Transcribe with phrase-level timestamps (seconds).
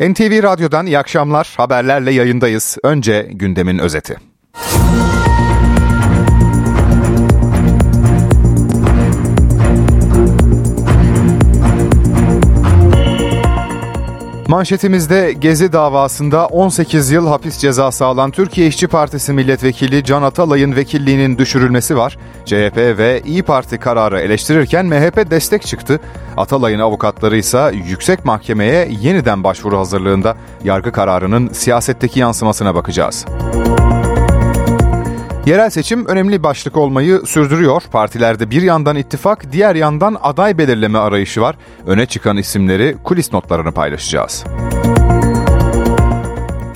[0.00, 1.54] NTV Radyo'dan iyi akşamlar.
[1.56, 2.76] Haberlerle yayındayız.
[2.82, 4.16] Önce gündemin özeti.
[14.54, 21.38] Manşetimizde Gezi davasında 18 yıl hapis cezası alan Türkiye İşçi Partisi milletvekili Can Atalay'ın vekilliğinin
[21.38, 22.18] düşürülmesi var.
[22.44, 26.00] CHP ve İyi Parti kararı eleştirirken MHP destek çıktı.
[26.36, 33.24] Atalay'ın avukatları ise yüksek mahkemeye yeniden başvuru hazırlığında yargı kararının siyasetteki yansımasına bakacağız.
[35.46, 37.82] Yerel seçim önemli başlık olmayı sürdürüyor.
[37.92, 41.56] Partilerde bir yandan ittifak, diğer yandan aday belirleme arayışı var.
[41.86, 44.44] Öne çıkan isimleri kulis notlarını paylaşacağız.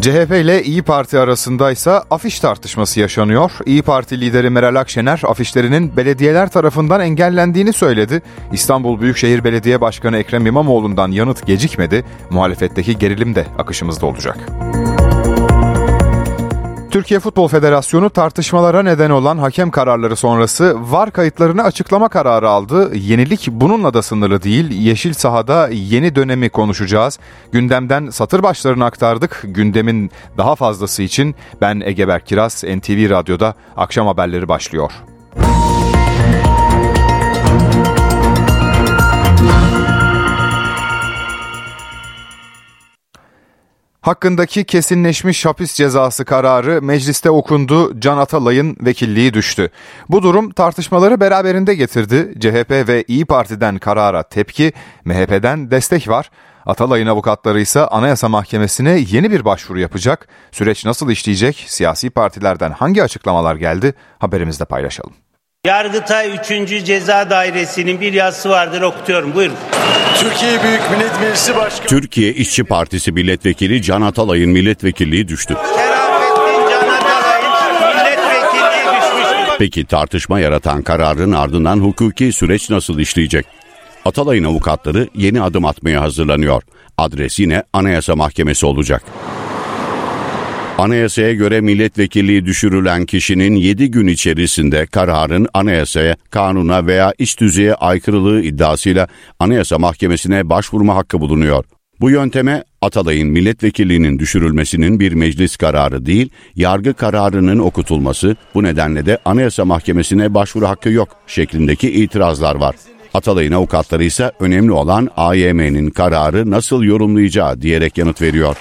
[0.01, 3.51] CHP ile İyi Parti arasında ise afiş tartışması yaşanıyor.
[3.67, 8.23] İyi Parti lideri Meral Akşener afişlerinin belediyeler tarafından engellendiğini söyledi.
[8.53, 12.05] İstanbul Büyükşehir Belediye Başkanı Ekrem İmamoğlu'ndan yanıt gecikmedi.
[12.31, 14.39] Muhalefetteki gerilim de akışımızda olacak.
[16.91, 22.97] Türkiye Futbol Federasyonu tartışmalara neden olan hakem kararları sonrası VAR kayıtlarını açıklama kararı aldı.
[22.97, 24.70] Yenilik bununla da sınırlı değil.
[24.70, 27.19] Yeşil sahada yeni dönemi konuşacağız.
[27.53, 29.41] Gündemden satır başlarını aktardık.
[29.45, 34.92] Gündemin daha fazlası için ben Egeber Kiraz, NTV Radyo'da akşam haberleri başlıyor.
[44.01, 49.71] Hakkındaki kesinleşmiş hapis cezası kararı mecliste okundu, Can Atalay'ın vekilliği düştü.
[50.09, 52.35] Bu durum tartışmaları beraberinde getirdi.
[52.41, 54.73] CHP ve İyi Parti'den karara tepki,
[55.05, 56.31] MHP'den destek var.
[56.67, 60.29] Atalay'ın avukatları ise Anayasa Mahkemesi'ne yeni bir başvuru yapacak.
[60.53, 61.65] Süreç nasıl işleyecek?
[61.67, 63.95] Siyasi partilerden hangi açıklamalar geldi?
[64.19, 65.13] Haberimizde paylaşalım.
[65.67, 66.84] Yargıtay 3.
[66.84, 69.34] Ceza Dairesi'nin bir yazısı vardır okutuyorum.
[69.34, 69.56] Buyurun.
[70.20, 75.56] Türkiye Büyük Millet Meclisi Başkanı Türkiye İşçi Partisi milletvekili Can Atalay'ın milletvekilliği düştü.
[75.77, 79.56] Şerafettin Can Atalay'ın milletvekilliği düşmüş.
[79.59, 83.46] Peki tartışma yaratan kararın ardından hukuki süreç nasıl işleyecek?
[84.05, 86.63] Atalay'ın avukatları yeni adım atmaya hazırlanıyor.
[86.98, 89.02] Adres yine Anayasa Mahkemesi olacak.
[90.78, 98.42] Anayasaya göre milletvekilliği düşürülen kişinin 7 gün içerisinde kararın anayasaya, kanuna veya iç düzeye aykırılığı
[98.42, 99.08] iddiasıyla
[99.39, 101.64] Anayasa Mahkemesi'ne başvurma hakkı bulunuyor.
[102.00, 109.18] Bu yönteme Atalay'ın milletvekilliğinin düşürülmesinin bir meclis kararı değil, yargı kararının okutulması, bu nedenle de
[109.24, 112.74] Anayasa Mahkemesi'ne başvuru hakkı yok şeklindeki itirazlar var.
[113.14, 118.56] Atalay'ın avukatları ise önemli olan AYM'nin kararı nasıl yorumlayacağı diyerek yanıt veriyor.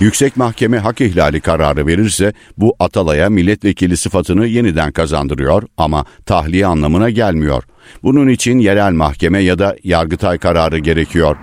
[0.00, 7.10] Yüksek Mahkeme hak ihlali kararı verirse bu Atalay'a milletvekili sıfatını yeniden kazandırıyor ama tahliye anlamına
[7.10, 7.64] gelmiyor.
[8.02, 11.36] Bunun için yerel mahkeme ya da Yargıtay kararı gerekiyor.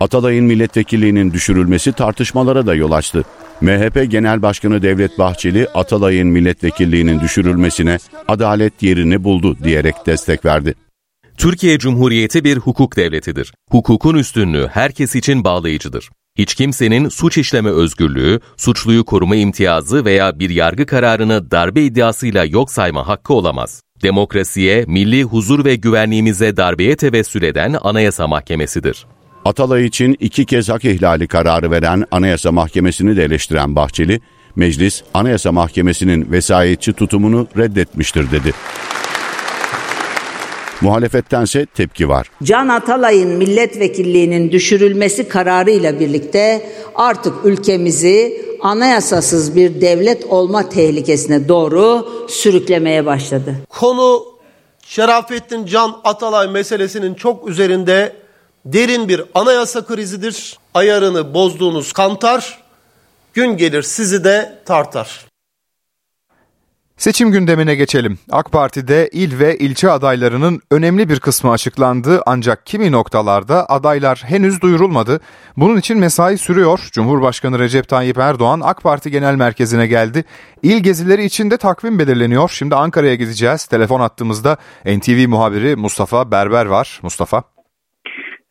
[0.00, 3.24] Atalay'ın milletvekilliğinin düşürülmesi tartışmalara da yol açtı.
[3.60, 7.98] MHP Genel Başkanı Devlet Bahçeli Atalay'ın milletvekilliğinin düşürülmesine
[8.28, 10.74] adalet yerini buldu diyerek destek verdi.
[11.36, 13.52] Türkiye Cumhuriyeti bir hukuk devletidir.
[13.70, 16.10] Hukukun üstünlüğü herkes için bağlayıcıdır.
[16.38, 22.70] Hiç kimsenin suç işleme özgürlüğü, suçluyu koruma imtiyazı veya bir yargı kararını darbe iddiasıyla yok
[22.70, 23.82] sayma hakkı olamaz.
[24.02, 29.06] Demokrasiye, milli huzur ve güvenliğimize darbeye tevessül eden Anayasa Mahkemesidir.
[29.44, 34.20] Atalay için iki kez hak ihlali kararı veren Anayasa Mahkemesi'ni de eleştiren Bahçeli,
[34.56, 38.52] meclis Anayasa Mahkemesi'nin vesayetçi tutumunu reddetmiştir dedi.
[40.80, 42.30] Muhalefettense tepki var.
[42.42, 53.06] Can Atalay'ın milletvekilliğinin düşürülmesi kararıyla birlikte artık ülkemizi anayasasız bir devlet olma tehlikesine doğru sürüklemeye
[53.06, 53.54] başladı.
[53.68, 54.24] Konu
[54.86, 58.12] Şerafettin Can Atalay meselesinin çok üzerinde
[58.64, 60.58] derin bir anayasa krizidir.
[60.74, 62.62] Ayarını bozduğunuz kantar,
[63.34, 65.33] gün gelir sizi de tartar.
[66.96, 68.18] Seçim gündemine geçelim.
[68.30, 74.60] AK Parti'de il ve ilçe adaylarının önemli bir kısmı açıklandı ancak kimi noktalarda adaylar henüz
[74.60, 75.20] duyurulmadı.
[75.56, 76.88] Bunun için mesai sürüyor.
[76.92, 80.24] Cumhurbaşkanı Recep Tayyip Erdoğan AK Parti Genel Merkezi'ne geldi.
[80.62, 82.48] İl gezileri için de takvim belirleniyor.
[82.48, 83.66] Şimdi Ankara'ya gideceğiz.
[83.66, 84.56] Telefon attığımızda
[84.86, 87.00] NTV muhabiri Mustafa Berber var.
[87.02, 87.53] Mustafa.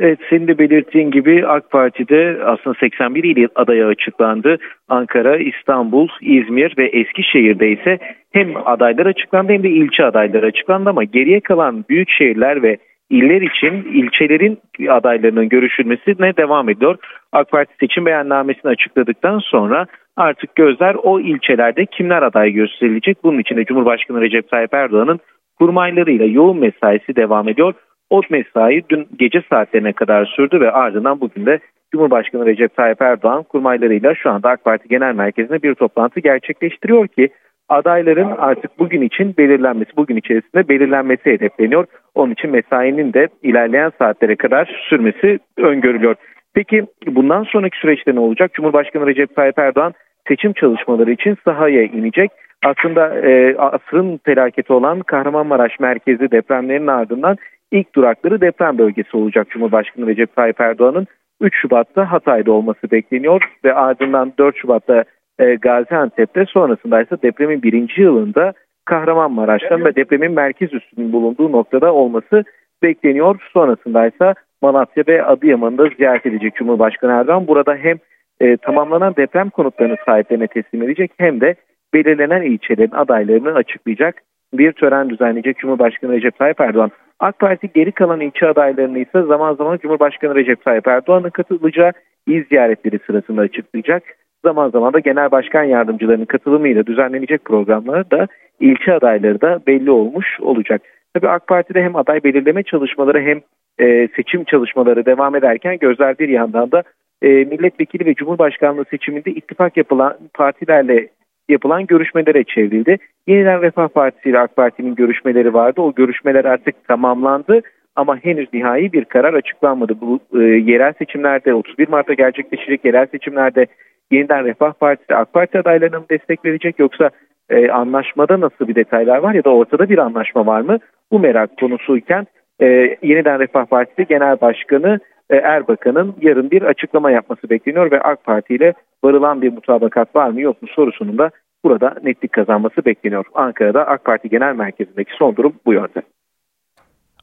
[0.04, 4.58] Evet senin de belirttiğin gibi AK Parti'de aslında 81 il adayı açıklandı.
[4.90, 7.98] Ankara, İstanbul, İzmir ve Eskişehir'de ise
[8.32, 12.78] hem adaylar açıklandı hem de ilçe adayları açıklandı ama geriye kalan büyük şehirler ve
[13.10, 14.60] iller için ilçelerin
[14.90, 16.96] adaylarının görüşülmesine devam ediyor.
[17.32, 19.86] AK Parti seçim beyannamesini açıkladıktan sonra
[20.18, 23.24] artık gözler o ilçelerde kimler aday gösterilecek.
[23.24, 25.20] Bunun için de Cumhurbaşkanı Recep Tayyip Erdoğan'ın
[25.60, 27.74] kurmaylarıyla yoğun mesaisi devam ediyor.
[28.14, 31.60] O mesai dün gece saatlerine kadar sürdü ve ardından bugün de
[31.92, 37.30] Cumhurbaşkanı Recep Tayyip Erdoğan kurmaylarıyla şu anda AK Parti Genel Merkezi'nde bir toplantı gerçekleştiriyor ki
[37.70, 41.86] adayların artık bugün için belirlenmesi, bugün içerisinde belirlenmesi hedefleniyor.
[42.16, 46.16] Onun için mesainin de ilerleyen saatlere kadar sürmesi öngörülüyor.
[46.54, 48.54] Peki bundan sonraki süreçte ne olacak?
[48.54, 49.94] Cumhurbaşkanı Recep Tayyip Erdoğan
[50.28, 52.32] seçim çalışmaları için sahaya inecek.
[52.66, 57.38] Aslında e, asrın felaketi olan Kahramanmaraş merkezi depremlerin ardından
[57.74, 61.08] ilk durakları deprem bölgesi olacak Cumhurbaşkanı Recep Tayyip Erdoğan'ın
[61.42, 65.04] 3 Şubat'ta Hatay'da olması bekleniyor ve ardından 4 Şubat'ta
[65.40, 68.54] e, Gaziantep'te sonrasında ise depremin birinci yılında
[68.86, 72.44] Kahramanmaraş'tan ve depremin merkez üstünün bulunduğu noktada olması
[72.84, 73.50] bekleniyor.
[73.54, 77.48] Sonrasında ise Malatya ve Adıyaman'ı da ziyaret edecek Cumhurbaşkanı Erdoğan.
[77.48, 77.98] Burada hem
[78.40, 81.56] e, tamamlanan deprem konutlarını sahiplerine teslim edecek hem de
[81.94, 84.22] belirlenen ilçelerin adaylarını açıklayacak
[84.54, 86.92] bir tören düzenleyecek Cumhurbaşkanı Recep Tayyip Erdoğan.
[87.24, 91.92] AK Parti geri kalan ilçe adaylarını ise zaman zaman Cumhurbaşkanı Recep Tayyip Erdoğan'ın katılacağı
[92.28, 94.04] il ziyaretleri sırasında açıklayacak.
[94.46, 98.28] Zaman zaman da genel başkan yardımcılarının katılımıyla düzenlenecek programlar da
[98.60, 100.82] ilçe adayları da belli olmuş olacak.
[101.14, 103.42] Tabii AK Parti'de hem aday belirleme çalışmaları hem
[103.88, 106.84] e, seçim çalışmaları devam ederken gözler bir yandan da
[107.22, 111.08] e, milletvekili ve cumhurbaşkanlığı seçiminde ittifak yapılan partilerle
[111.50, 112.98] yapılan görüşmelere çevrildi.
[113.28, 115.82] Yeniden Refah Partisi ile AK Parti'nin görüşmeleri vardı.
[115.82, 117.62] O görüşmeler artık tamamlandı
[117.96, 120.02] ama henüz nihai bir karar açıklanmadı.
[120.02, 123.68] Bu e, yerel seçimlerde 31 Mart'ta gerçekleşecek yerel seçimlerde
[124.12, 127.10] yeniden Refah Partisi AK Parti adaylarına mı destek verecek yoksa
[127.50, 130.78] e, anlaşmada nasıl bir detaylar var ya da ortada bir anlaşma var mı?
[131.12, 132.28] Bu merak konusuyken
[132.62, 135.00] e, yeniden Refah Partisi Genel Başkanı
[135.38, 140.42] Erbakan'ın yarın bir açıklama yapması bekleniyor ve AK Parti ile varılan bir mutabakat var mı
[140.42, 141.32] yok mu sorusunun da
[141.64, 143.26] burada netlik kazanması bekleniyor.
[143.34, 146.02] Ankara'da AK Parti Genel Merkezi'ndeki son durum bu yönde.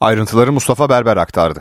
[0.00, 1.60] Ayrıntıları Mustafa Berber aktardı.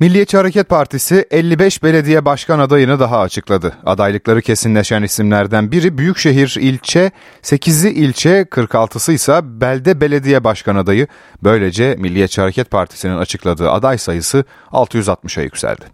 [0.00, 3.72] Milliyetçi Hareket Partisi 55 belediye başkan adayını daha açıkladı.
[3.86, 7.10] Adaylıkları kesinleşen isimlerden biri Büyükşehir ilçe,
[7.42, 11.06] 8'i ilçe, 46'sı ise belde belediye başkan adayı.
[11.42, 15.84] Böylece Milliyetçi Hareket Partisi'nin açıkladığı aday sayısı 660'a yükseldi.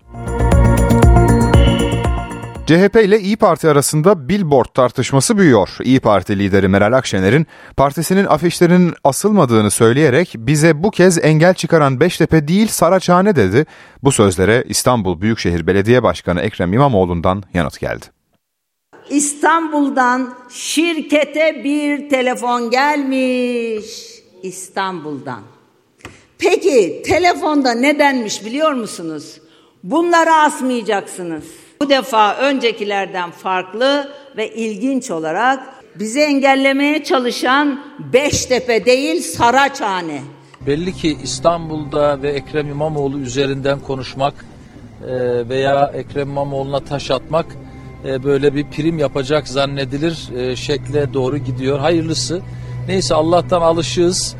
[2.66, 5.68] CHP ile İyi Parti arasında billboard tartışması büyüyor.
[5.82, 7.46] İyi Parti lideri Meral Akşener'in
[7.76, 13.66] partisinin afişlerinin asılmadığını söyleyerek bize bu kez engel çıkaran Beştepe değil Saraçhane dedi.
[14.02, 18.06] Bu sözlere İstanbul Büyükşehir Belediye Başkanı Ekrem İmamoğlu'ndan yanıt geldi.
[19.10, 23.86] İstanbul'dan şirkete bir telefon gelmiş.
[24.42, 25.40] İstanbul'dan.
[26.38, 29.40] Peki telefonda nedenmiş biliyor musunuz?
[29.84, 31.65] Bunları asmayacaksınız.
[31.80, 35.60] Bu defa öncekilerden farklı ve ilginç olarak
[35.94, 37.80] bizi engellemeye çalışan
[38.12, 40.20] Beştepe değil Saraçhane.
[40.66, 44.34] Belli ki İstanbul'da ve Ekrem İmamoğlu üzerinden konuşmak
[45.08, 47.46] e, veya Ekrem İmamoğlu'na taş atmak
[48.04, 51.78] e, böyle bir prim yapacak zannedilir e, şekle doğru gidiyor.
[51.78, 52.40] Hayırlısı.
[52.88, 54.36] Neyse Allah'tan alışığız.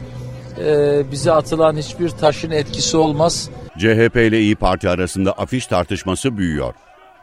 [1.11, 3.51] Bize atılan hiçbir taşın etkisi olmaz.
[3.79, 6.75] CHP ile İyi Parti arasında afiş tartışması büyüyor.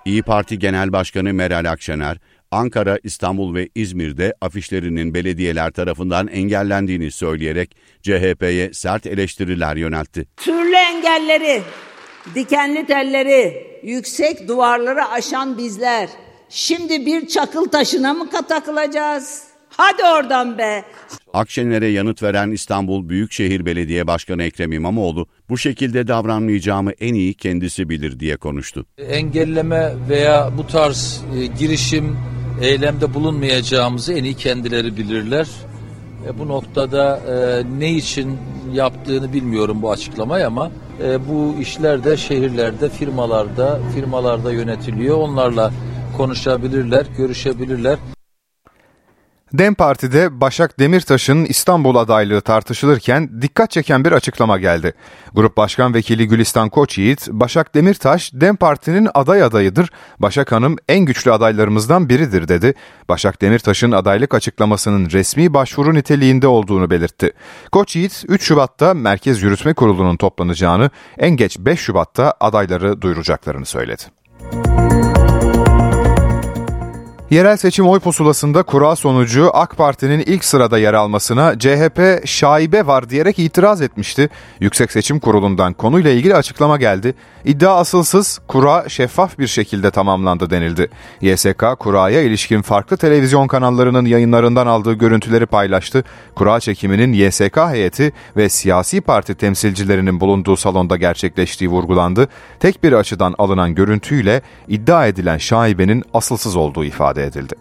[0.05, 2.17] İyi Parti Genel Başkanı Meral Akşener,
[2.51, 10.25] Ankara, İstanbul ve İzmir'de afişlerinin belediyeler tarafından engellendiğini söyleyerek CHP'ye sert eleştiriler yöneltti.
[10.37, 11.61] Türlü engelleri,
[12.35, 16.09] dikenli telleri, yüksek duvarları aşan bizler
[16.49, 19.52] şimdi bir çakıl taşına mı katakılacağız?
[19.77, 20.83] Hadi oradan be.
[21.33, 27.89] Akşener'e yanıt veren İstanbul Büyükşehir Belediye Başkanı Ekrem İmamoğlu bu şekilde davranmayacağımı en iyi kendisi
[27.89, 28.85] bilir diye konuştu.
[28.97, 32.17] Engelleme veya bu tarz e, girişim
[32.61, 35.47] eylemde bulunmayacağımızı en iyi kendileri bilirler.
[36.27, 38.37] E, bu noktada e, ne için
[38.73, 40.71] yaptığını bilmiyorum bu açıklamayı ama
[41.03, 45.17] e, bu işler de şehirlerde, firmalarda, firmalarda yönetiliyor.
[45.17, 45.71] Onlarla
[46.17, 47.97] konuşabilirler, görüşebilirler.
[49.53, 54.93] DEM Parti'de Başak Demirtaş'ın İstanbul adaylığı tartışılırken dikkat çeken bir açıklama geldi.
[55.33, 61.31] Grup Başkan Vekili Gülistan Koçyiğit, Başak Demirtaş DEM Parti'nin aday adayıdır, Başak Hanım en güçlü
[61.31, 62.73] adaylarımızdan biridir dedi.
[63.09, 67.31] Başak Demirtaş'ın adaylık açıklamasının resmi başvuru niteliğinde olduğunu belirtti.
[67.71, 74.03] Koçyiğit 3 Şubat'ta Merkez Yürütme Kurulu'nun toplanacağını, en geç 5 Şubat'ta adayları duyuracaklarını söyledi.
[77.33, 83.09] Yerel seçim oy pusulasında kura sonucu AK Parti'nin ilk sırada yer almasına CHP şaibe var
[83.09, 84.29] diyerek itiraz etmişti.
[84.59, 87.15] Yüksek Seçim Kurulu'ndan konuyla ilgili açıklama geldi.
[87.45, 90.89] İddia asılsız, kura şeffaf bir şekilde tamamlandı denildi.
[91.21, 96.03] YSK kuraya ilişkin farklı televizyon kanallarının yayınlarından aldığı görüntüleri paylaştı.
[96.35, 102.27] Kura çekiminin YSK heyeti ve siyasi parti temsilcilerinin bulunduğu salonda gerçekleştiği vurgulandı.
[102.59, 107.55] Tek bir açıdan alınan görüntüyle iddia edilen şaibenin asılsız olduğu ifade edildi.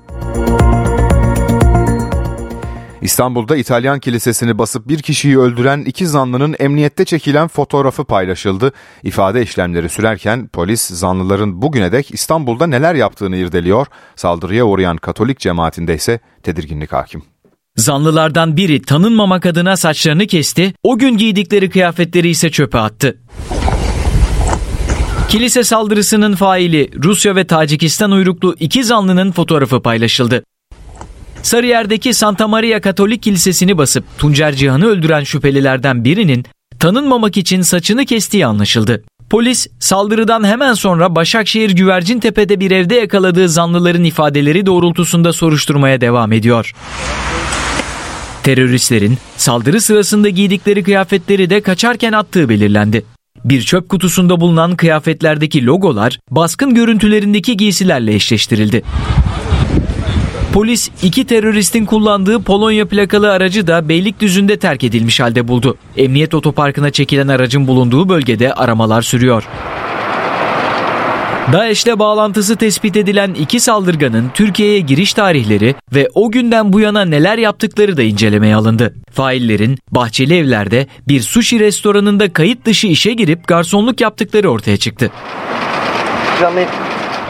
[3.02, 8.72] İstanbul'da İtalyan kilisesini basıp bir kişiyi öldüren iki zanlının emniyette çekilen fotoğrafı paylaşıldı.
[9.02, 13.86] İfade işlemleri sürerken polis zanlıların bugüne dek İstanbul'da neler yaptığını irdeliyor.
[14.16, 17.22] Saldırıya uğrayan Katolik cemaatinde ise tedirginlik hakim.
[17.76, 23.18] Zanlılardan biri tanınmamak adına saçlarını kesti, o gün giydikleri kıyafetleri ise çöpe attı.
[25.32, 30.44] Kilise saldırısının faili Rusya ve Tacikistan uyruklu iki zanlının fotoğrafı paylaşıldı.
[31.42, 36.44] Sarıyer'deki Santa Maria Katolik Kilisesi'ni basıp Tuncer Cihan'ı öldüren şüphelilerden birinin
[36.78, 39.02] tanınmamak için saçını kestiği anlaşıldı.
[39.30, 46.72] Polis saldırıdan hemen sonra Başakşehir Güvercintepe'de bir evde yakaladığı zanlıların ifadeleri doğrultusunda soruşturmaya devam ediyor.
[48.42, 53.04] Teröristlerin saldırı sırasında giydikleri kıyafetleri de kaçarken attığı belirlendi.
[53.44, 58.82] Bir çöp kutusunda bulunan kıyafetlerdeki logolar baskın görüntülerindeki giysilerle eşleştirildi.
[60.52, 65.76] Polis iki teröristin kullandığı Polonya plakalı aracı da Beylikdüzü'nde terk edilmiş halde buldu.
[65.96, 69.48] Emniyet otoparkına çekilen aracın bulunduğu bölgede aramalar sürüyor.
[71.52, 77.38] DAEŞ'le bağlantısı tespit edilen iki saldırganın Türkiye'ye giriş tarihleri ve o günden bu yana neler
[77.38, 78.94] yaptıkları da incelemeye alındı.
[79.12, 85.10] Faillerin bahçeli evlerde bir sushi restoranında kayıt dışı işe girip garsonluk yaptıkları ortaya çıktı.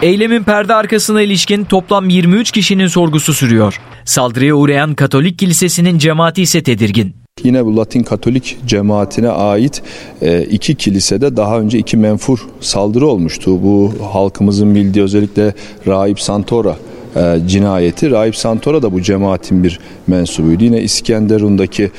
[0.03, 3.81] Eylemin perde arkasına ilişkin toplam 23 kişinin sorgusu sürüyor.
[4.05, 7.22] Saldırıya uğrayan Katolik Kilisesi'nin cemaati ise tedirgin.
[7.45, 9.83] Yine bu Latin Katolik cemaatine ait
[10.23, 13.63] e, iki kilisede daha önce iki menfur saldırı olmuştu.
[13.63, 15.55] Bu halkımızın bildiği özellikle
[15.87, 16.77] Rahip Santora
[17.17, 18.11] e, cinayeti.
[18.11, 20.65] Rahip Santora da bu cemaatin bir mensubuydu.
[20.65, 21.91] Yine İskenderun'daki e,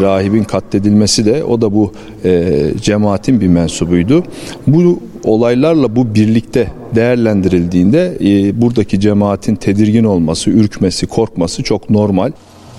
[0.00, 1.92] rahibin katledilmesi de o da bu
[2.24, 4.24] e, cemaatin bir mensubuydu.
[4.66, 12.32] Bu olaylarla bu birlikte değerlendirildiğinde e, buradaki cemaatin tedirgin olması, ürkmesi, korkması çok normal.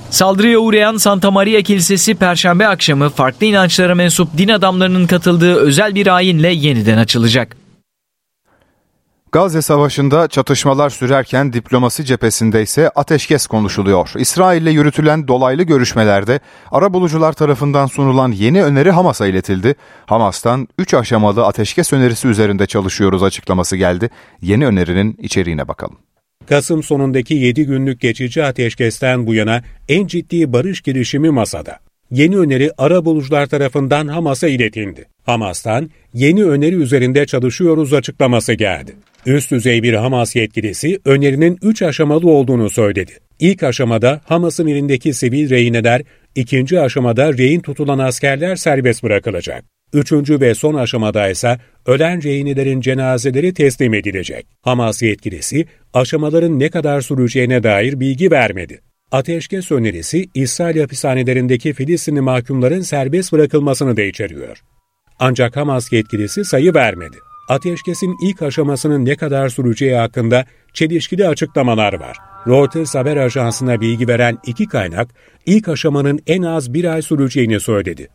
[0.10, 6.16] Saldırıya uğrayan Santa Maria Kilisesi Perşembe akşamı farklı inançlara mensup din adamlarının katıldığı özel bir
[6.16, 7.58] ayinle yeniden açılacak.
[9.32, 14.12] Gazze Savaşı'nda çatışmalar sürerken diplomasi cephesinde ise ateşkes konuşuluyor.
[14.18, 16.40] İsrail ile yürütülen dolaylı görüşmelerde
[16.72, 19.76] ara bulucular tarafından sunulan yeni öneri Hamas'a iletildi.
[20.06, 24.10] Hamas'tan 3 aşamalı ateşkes önerisi üzerinde çalışıyoruz açıklaması geldi.
[24.42, 25.98] Yeni önerinin içeriğine bakalım.
[26.50, 31.80] Kasım sonundaki 7 günlük geçici ateşkesten bu yana en ciddi barış girişimi masada.
[32.12, 35.06] Yeni öneri ara bulucular tarafından Hamas'a iletildi.
[35.24, 38.92] Hamas'tan yeni öneri üzerinde çalışıyoruz açıklaması geldi.
[39.26, 43.12] Üst düzey bir Hamas yetkilisi önerinin 3 aşamalı olduğunu söyledi.
[43.40, 46.02] İlk aşamada Hamas'ın elindeki sivil rehineler,
[46.36, 49.64] ikinci aşamada rehin tutulan askerler serbest bırakılacak.
[49.96, 54.48] Üçüncü ve son aşamada ise ölen rehinelerin cenazeleri teslim edilecek.
[54.62, 58.82] Hamas yetkilisi aşamaların ne kadar süreceğine dair bilgi vermedi.
[59.12, 64.58] Ateşkes önerisi İsrail hapishanelerindeki Filistinli mahkumların serbest bırakılmasını da içeriyor.
[65.20, 67.18] Ancak Hamas yetkilisi sayı vermedi.
[67.50, 72.18] Ateşkesin ilk aşamasının ne kadar süreceği hakkında çelişkili açıklamalar var.
[72.48, 75.08] Reuters haber ajansına bilgi veren iki kaynak,
[75.46, 78.08] ilk aşamanın en az bir ay süreceğini söyledi.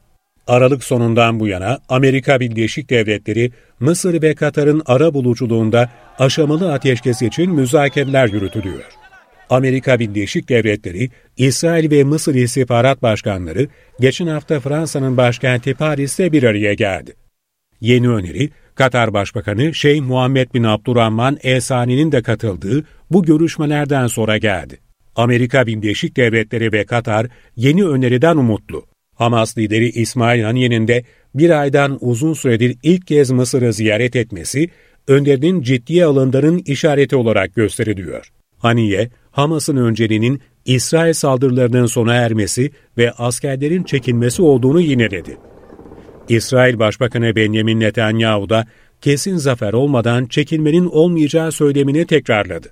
[0.50, 7.50] Aralık sonundan bu yana Amerika Birleşik Devletleri, Mısır ve Katar'ın ara buluculuğunda aşamalı ateşkes için
[7.50, 8.84] müzakereler yürütülüyor.
[9.50, 13.68] Amerika Birleşik Devletleri, İsrail ve Mısır istihbarat başkanları
[14.00, 17.14] geçen hafta Fransa'nın başkenti Paris'te bir araya geldi.
[17.80, 24.38] Yeni öneri, Katar Başbakanı Şeyh Muhammed bin Abdurrahman El Sani'nin de katıldığı bu görüşmelerden sonra
[24.38, 24.78] geldi.
[25.16, 27.26] Amerika Birleşik Devletleri ve Katar
[27.56, 28.89] yeni öneriden umutlu.
[29.20, 34.70] Hamas lideri İsmail Haniye'nin de bir aydan uzun süredir ilk kez Mısır'ı ziyaret etmesi,
[35.08, 38.32] önderinin ciddiye alındığının işareti olarak gösteriliyor.
[38.58, 45.36] Haniye, Hamas'ın önceliğinin İsrail saldırılarının sona ermesi ve askerlerin çekilmesi olduğunu yineledi.
[46.28, 48.66] İsrail Başbakanı Benjamin Netanyahu da
[49.00, 52.68] kesin zafer olmadan çekilmenin olmayacağı söylemini tekrarladı.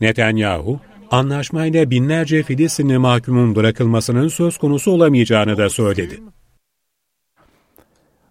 [0.00, 6.20] Netanyahu, anlaşmayla binlerce Filistinli mahkumun bırakılmasının söz konusu olamayacağını da söyledi.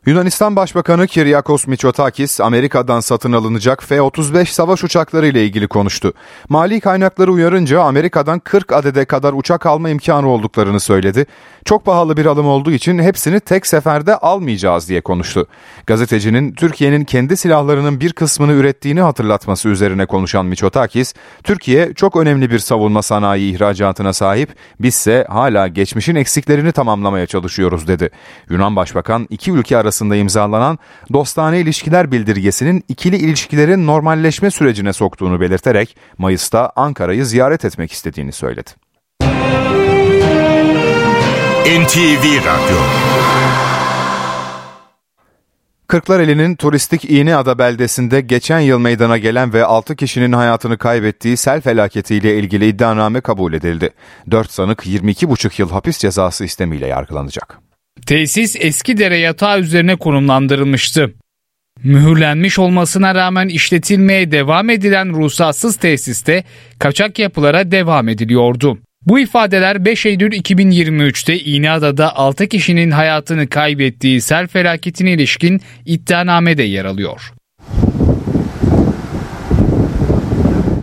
[0.05, 6.13] Yunanistan Başbakanı Kiryakos Mitsotakis, Amerika'dan satın alınacak F-35 savaş uçakları ile ilgili konuştu.
[6.49, 11.25] Mali kaynakları uyarınca Amerika'dan 40 adede kadar uçak alma imkanı olduklarını söyledi.
[11.65, 15.47] Çok pahalı bir alım olduğu için hepsini tek seferde almayacağız diye konuştu.
[15.87, 22.59] Gazetecinin Türkiye'nin kendi silahlarının bir kısmını ürettiğini hatırlatması üzerine konuşan Mitsotakis, Türkiye çok önemli bir
[22.59, 28.09] savunma sanayi ihracatına sahip, bizse hala geçmişin eksiklerini tamamlamaya çalışıyoruz dedi.
[28.49, 30.79] Yunan Başbakan iki ülke arasında arasında imzalanan
[31.13, 38.71] dostane ilişkiler bildirgesinin ikili ilişkilerin normalleşme sürecine soktuğunu belirterek Mayıs'ta Ankara'yı ziyaret etmek istediğini söyledi.
[41.65, 42.77] NTV Radyo
[45.87, 52.37] Kırklareli'nin turistik İğneada beldesinde geçen yıl meydana gelen ve 6 kişinin hayatını kaybettiği sel felaketiyle
[52.39, 53.89] ilgili iddianame kabul edildi.
[54.31, 57.64] 4 sanık 22,5 yıl hapis cezası istemiyle yargılanacak.
[58.05, 61.13] Tesis eski dere yatağı üzerine konumlandırılmıştı.
[61.83, 66.43] Mühürlenmiş olmasına rağmen işletilmeye devam edilen ruhsatsız tesiste
[66.79, 68.77] kaçak yapılara devam ediliyordu.
[69.05, 76.85] Bu ifadeler 5 Eylül 2023'te İğneada'da 6 kişinin hayatını kaybettiği sel felaketine ilişkin iddianamede yer
[76.85, 77.33] alıyor.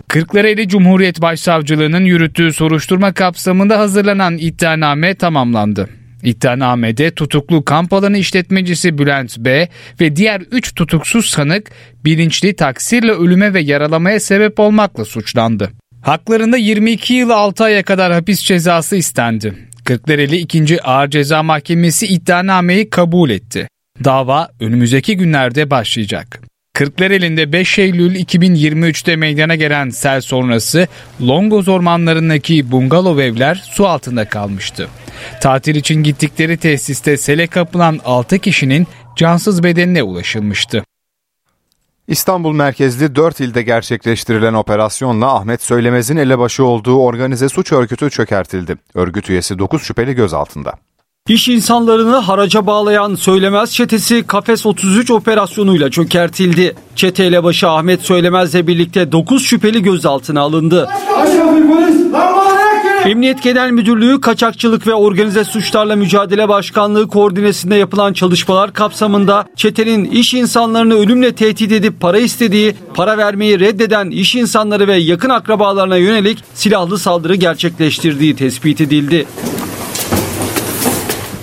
[0.07, 6.02] Kırklareli Cumhuriyet Başsavcılığı'nın yürüttüğü soruşturma kapsamında hazırlanan iddianame tamamlandı.
[6.23, 9.67] İddianamede tutuklu kamp alanı işletmecisi Bülent B
[10.01, 11.71] ve diğer 3 tutuksuz sanık
[12.05, 15.71] bilinçli taksirle ölüme ve yaralamaya sebep olmakla suçlandı.
[16.01, 19.53] Haklarında 22 yıl 6 aya kadar hapis cezası istendi.
[19.85, 20.83] Kırklareli 2.
[20.83, 23.67] Ağır Ceza Mahkemesi iddianameyi kabul etti.
[24.03, 26.52] Dava önümüzdeki günlerde başlayacak.
[26.73, 30.87] Kırklareli'nde 5 Eylül 2023'te meydana gelen sel sonrası
[31.21, 34.89] Longoz ormanlarındaki bungalov evler su altında kalmıştı.
[35.41, 40.83] Tatil için gittikleri tesiste sele kapılan 6 kişinin cansız bedenine ulaşılmıştı.
[42.07, 48.75] İstanbul merkezli 4 ilde gerçekleştirilen operasyonla Ahmet Söylemez'in elebaşı olduğu organize suç örgütü çökertildi.
[48.93, 50.73] Örgüt üyesi 9 şüpheli gözaltında.
[51.29, 56.75] İş insanlarını haraca bağlayan Söylemez çetesi Kafes 33 operasyonuyla çökertildi.
[56.95, 60.89] Çete elebaşı Ahmet Söylemez'le birlikte 9 şüpheli gözaltına alındı.
[63.05, 70.33] Emniyet Genel Müdürlüğü Kaçakçılık ve Organize Suçlarla Mücadele Başkanlığı koordinesinde yapılan çalışmalar kapsamında çetenin iş
[70.33, 76.43] insanlarını ölümle tehdit edip para istediği, para vermeyi reddeden iş insanları ve yakın akrabalarına yönelik
[76.53, 79.25] silahlı saldırı gerçekleştirdiği tespit edildi.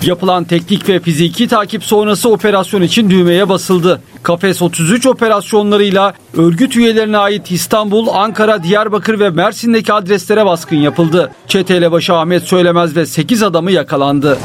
[0.05, 4.01] Yapılan teknik ve fiziki takip sonrası operasyon için düğmeye basıldı.
[4.23, 11.31] Kafes 33 operasyonlarıyla örgüt üyelerine ait İstanbul, Ankara, Diyarbakır ve Mersin'deki adreslere baskın yapıldı.
[11.47, 14.37] Çete elebaşı Ahmet Söylemez ve 8 adamı yakalandı.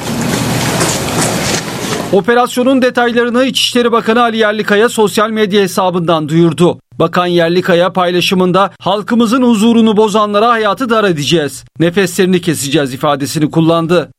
[2.12, 6.80] Operasyonun detaylarını İçişleri Bakanı Ali Yerlikaya sosyal medya hesabından duyurdu.
[6.98, 11.64] Bakan Yerlikaya paylaşımında halkımızın huzurunu bozanlara hayatı dar edeceğiz.
[11.80, 14.10] Nefeslerini keseceğiz ifadesini kullandı.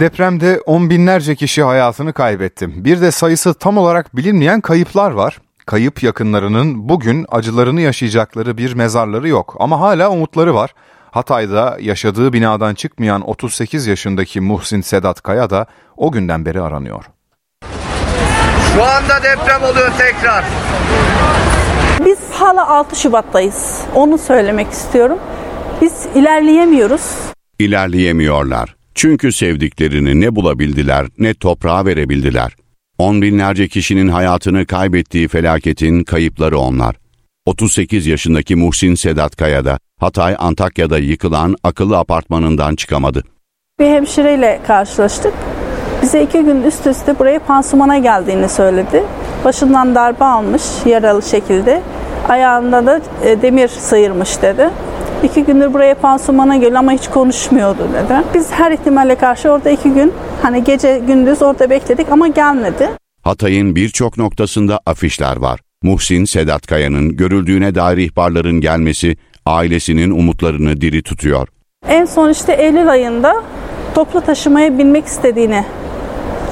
[0.00, 2.84] Depremde on binlerce kişi hayatını kaybetti.
[2.84, 5.40] Bir de sayısı tam olarak bilinmeyen kayıplar var.
[5.66, 10.74] Kayıp yakınlarının bugün acılarını yaşayacakları bir mezarları yok ama hala umutları var.
[11.10, 17.04] Hatay'da yaşadığı binadan çıkmayan 38 yaşındaki Muhsin Sedat Kaya da o günden beri aranıyor.
[18.74, 20.44] Şu anda deprem oluyor tekrar.
[22.04, 23.80] Biz hala 6 Şubat'tayız.
[23.94, 25.18] Onu söylemek istiyorum.
[25.80, 27.10] Biz ilerleyemiyoruz.
[27.58, 28.75] İlerleyemiyorlar.
[28.96, 32.52] Çünkü sevdiklerini ne bulabildiler ne toprağa verebildiler.
[32.98, 36.96] On binlerce kişinin hayatını kaybettiği felaketin kayıpları onlar.
[37.46, 43.22] 38 yaşındaki Muhsin Sedat Kaya da Hatay Antakya'da yıkılan akıllı apartmanından çıkamadı.
[43.80, 45.32] Bir hemşireyle karşılaştık.
[46.02, 49.04] Bize iki gün üst üste buraya pansumana geldiğini söyledi.
[49.44, 51.82] Başından darbe almış yaralı şekilde.
[52.28, 54.70] Ayağında da e, demir sıyırmış dedi.
[55.22, 58.14] İki gündür buraya pansumana geliyor ama hiç konuşmuyordu dedi.
[58.34, 60.12] Biz her ihtimalle karşı orada iki gün
[60.42, 62.88] hani gece gündüz orada bekledik ama gelmedi.
[63.22, 65.60] Hatay'ın birçok noktasında afişler var.
[65.82, 71.48] Muhsin Sedat Kaya'nın görüldüğüne dair ihbarların gelmesi ailesinin umutlarını diri tutuyor.
[71.88, 73.42] En son işte Eylül ayında
[73.94, 75.64] toplu taşımaya binmek istediğini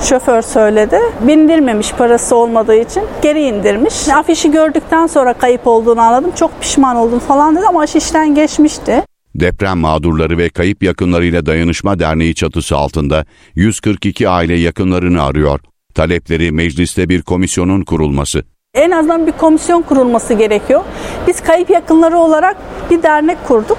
[0.03, 0.99] şoför söyledi.
[1.21, 4.09] Bindirmemiş parası olmadığı için geri indirmiş.
[4.09, 6.31] Afişi gördükten sonra kayıp olduğunu anladım.
[6.37, 9.03] Çok pişman oldum falan dedi ama aş işten geçmişti.
[9.35, 15.61] Deprem mağdurları ve kayıp yakınlarıyla dayanışma derneği çatısı altında 142 aile yakınlarını arıyor.
[15.95, 18.45] Talepleri mecliste bir komisyonun kurulması.
[18.75, 20.81] En azından bir komisyon kurulması gerekiyor.
[21.27, 22.57] Biz kayıp yakınları olarak
[22.91, 23.79] bir dernek kurduk.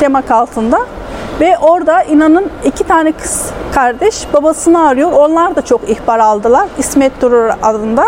[0.00, 0.86] Demak altında.
[1.40, 5.12] Ve orada inanın iki tane kız kardeş babasını arıyor.
[5.12, 6.68] Onlar da çok ihbar aldılar.
[6.78, 8.04] İsmet Durur adında.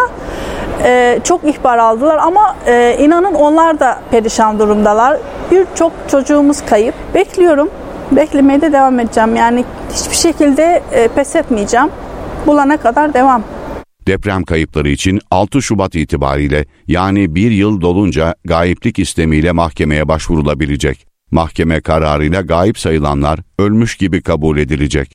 [0.82, 5.18] Ee, çok ihbar aldılar ama e, inanın onlar da perişan durumdalar.
[5.50, 6.94] Birçok çocuğumuz kayıp.
[7.14, 7.70] Bekliyorum.
[8.12, 9.36] Beklemeye de devam edeceğim.
[9.36, 11.88] Yani hiçbir şekilde e, pes etmeyeceğim.
[12.46, 13.42] Bulana kadar devam.
[14.06, 21.08] Deprem kayıpları için 6 Şubat itibariyle yani bir yıl dolunca gayiplik istemiyle mahkemeye başvurulabilecek.
[21.30, 25.12] Mahkeme kararıyla gayip sayılanlar ölmüş gibi kabul edilecek.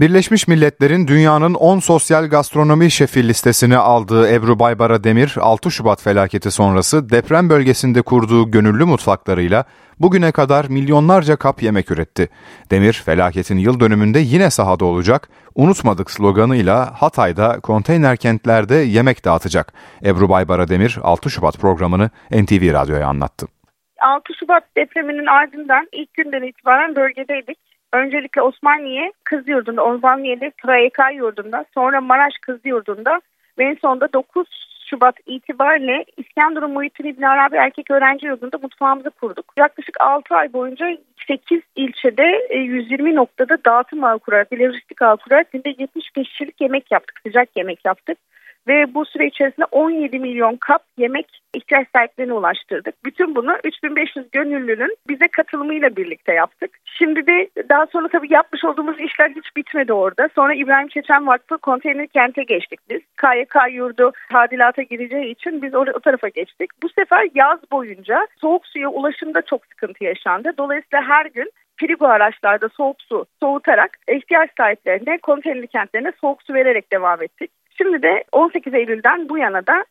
[0.00, 6.50] Birleşmiş Milletler'in dünyanın 10 sosyal gastronomi şefi listesine aldığı Ebru Baybara Demir, 6 Şubat felaketi
[6.50, 9.64] sonrası deprem bölgesinde kurduğu gönüllü mutfaklarıyla
[10.00, 12.28] bugüne kadar milyonlarca kap yemek üretti.
[12.70, 19.72] Demir, felaketin yıl dönümünde yine sahada olacak, unutmadık sloganıyla Hatay'da konteyner kentlerde yemek dağıtacak.
[20.04, 23.57] Ebru Baybara Demir, 6 Şubat programını NTV Radyo'ya anlattı.
[24.00, 27.58] 6 Şubat depreminin ardından ilk günden itibaren bölgedeydik.
[27.92, 33.20] Öncelikle Osmaniye Kız Yurdu'nda, Osmaniye'de KYK Yurdu'nda, sonra Maraş Kız Yurdu'nda
[33.58, 34.46] ve en sonunda 9
[34.90, 39.52] Şubat itibariyle İskenderun Muhittin İbn Arabi Erkek Öğrenci Yurdu'nda mutfağımızı kurduk.
[39.56, 40.86] Yaklaşık 6 ay boyunca
[41.26, 46.92] 8 ilçede 120 e, noktada dağıtım ağı kurarak, lojistik ağı kurarak günde 70 kişilik yemek
[46.92, 48.18] yaptık, sıcak yemek yaptık
[48.68, 53.04] ve bu süre içerisinde 17 milyon kap yemek ihtiyaç sahiplerine ulaştırdık.
[53.04, 56.70] Bütün bunu 3500 gönüllünün bize katılımıyla birlikte yaptık.
[56.84, 60.28] Şimdi de daha sonra tabii yapmış olduğumuz işler hiç bitmedi orada.
[60.34, 63.00] Sonra İbrahim Çeçen Vakfı konteyner kente geçtik biz.
[63.20, 66.70] KYK yurdu tadilata gireceği için biz o, tarafa geçtik.
[66.82, 70.52] Bu sefer yaz boyunca soğuk suya ulaşımda çok sıkıntı yaşandı.
[70.58, 76.92] Dolayısıyla her gün frigo araçlarda soğuk su soğutarak ihtiyaç sahiplerine konteyner kentlerine soğuk su vererek
[76.92, 77.50] devam ettik.
[77.78, 79.84] Şimdi de 18 Eylül'den bu yana da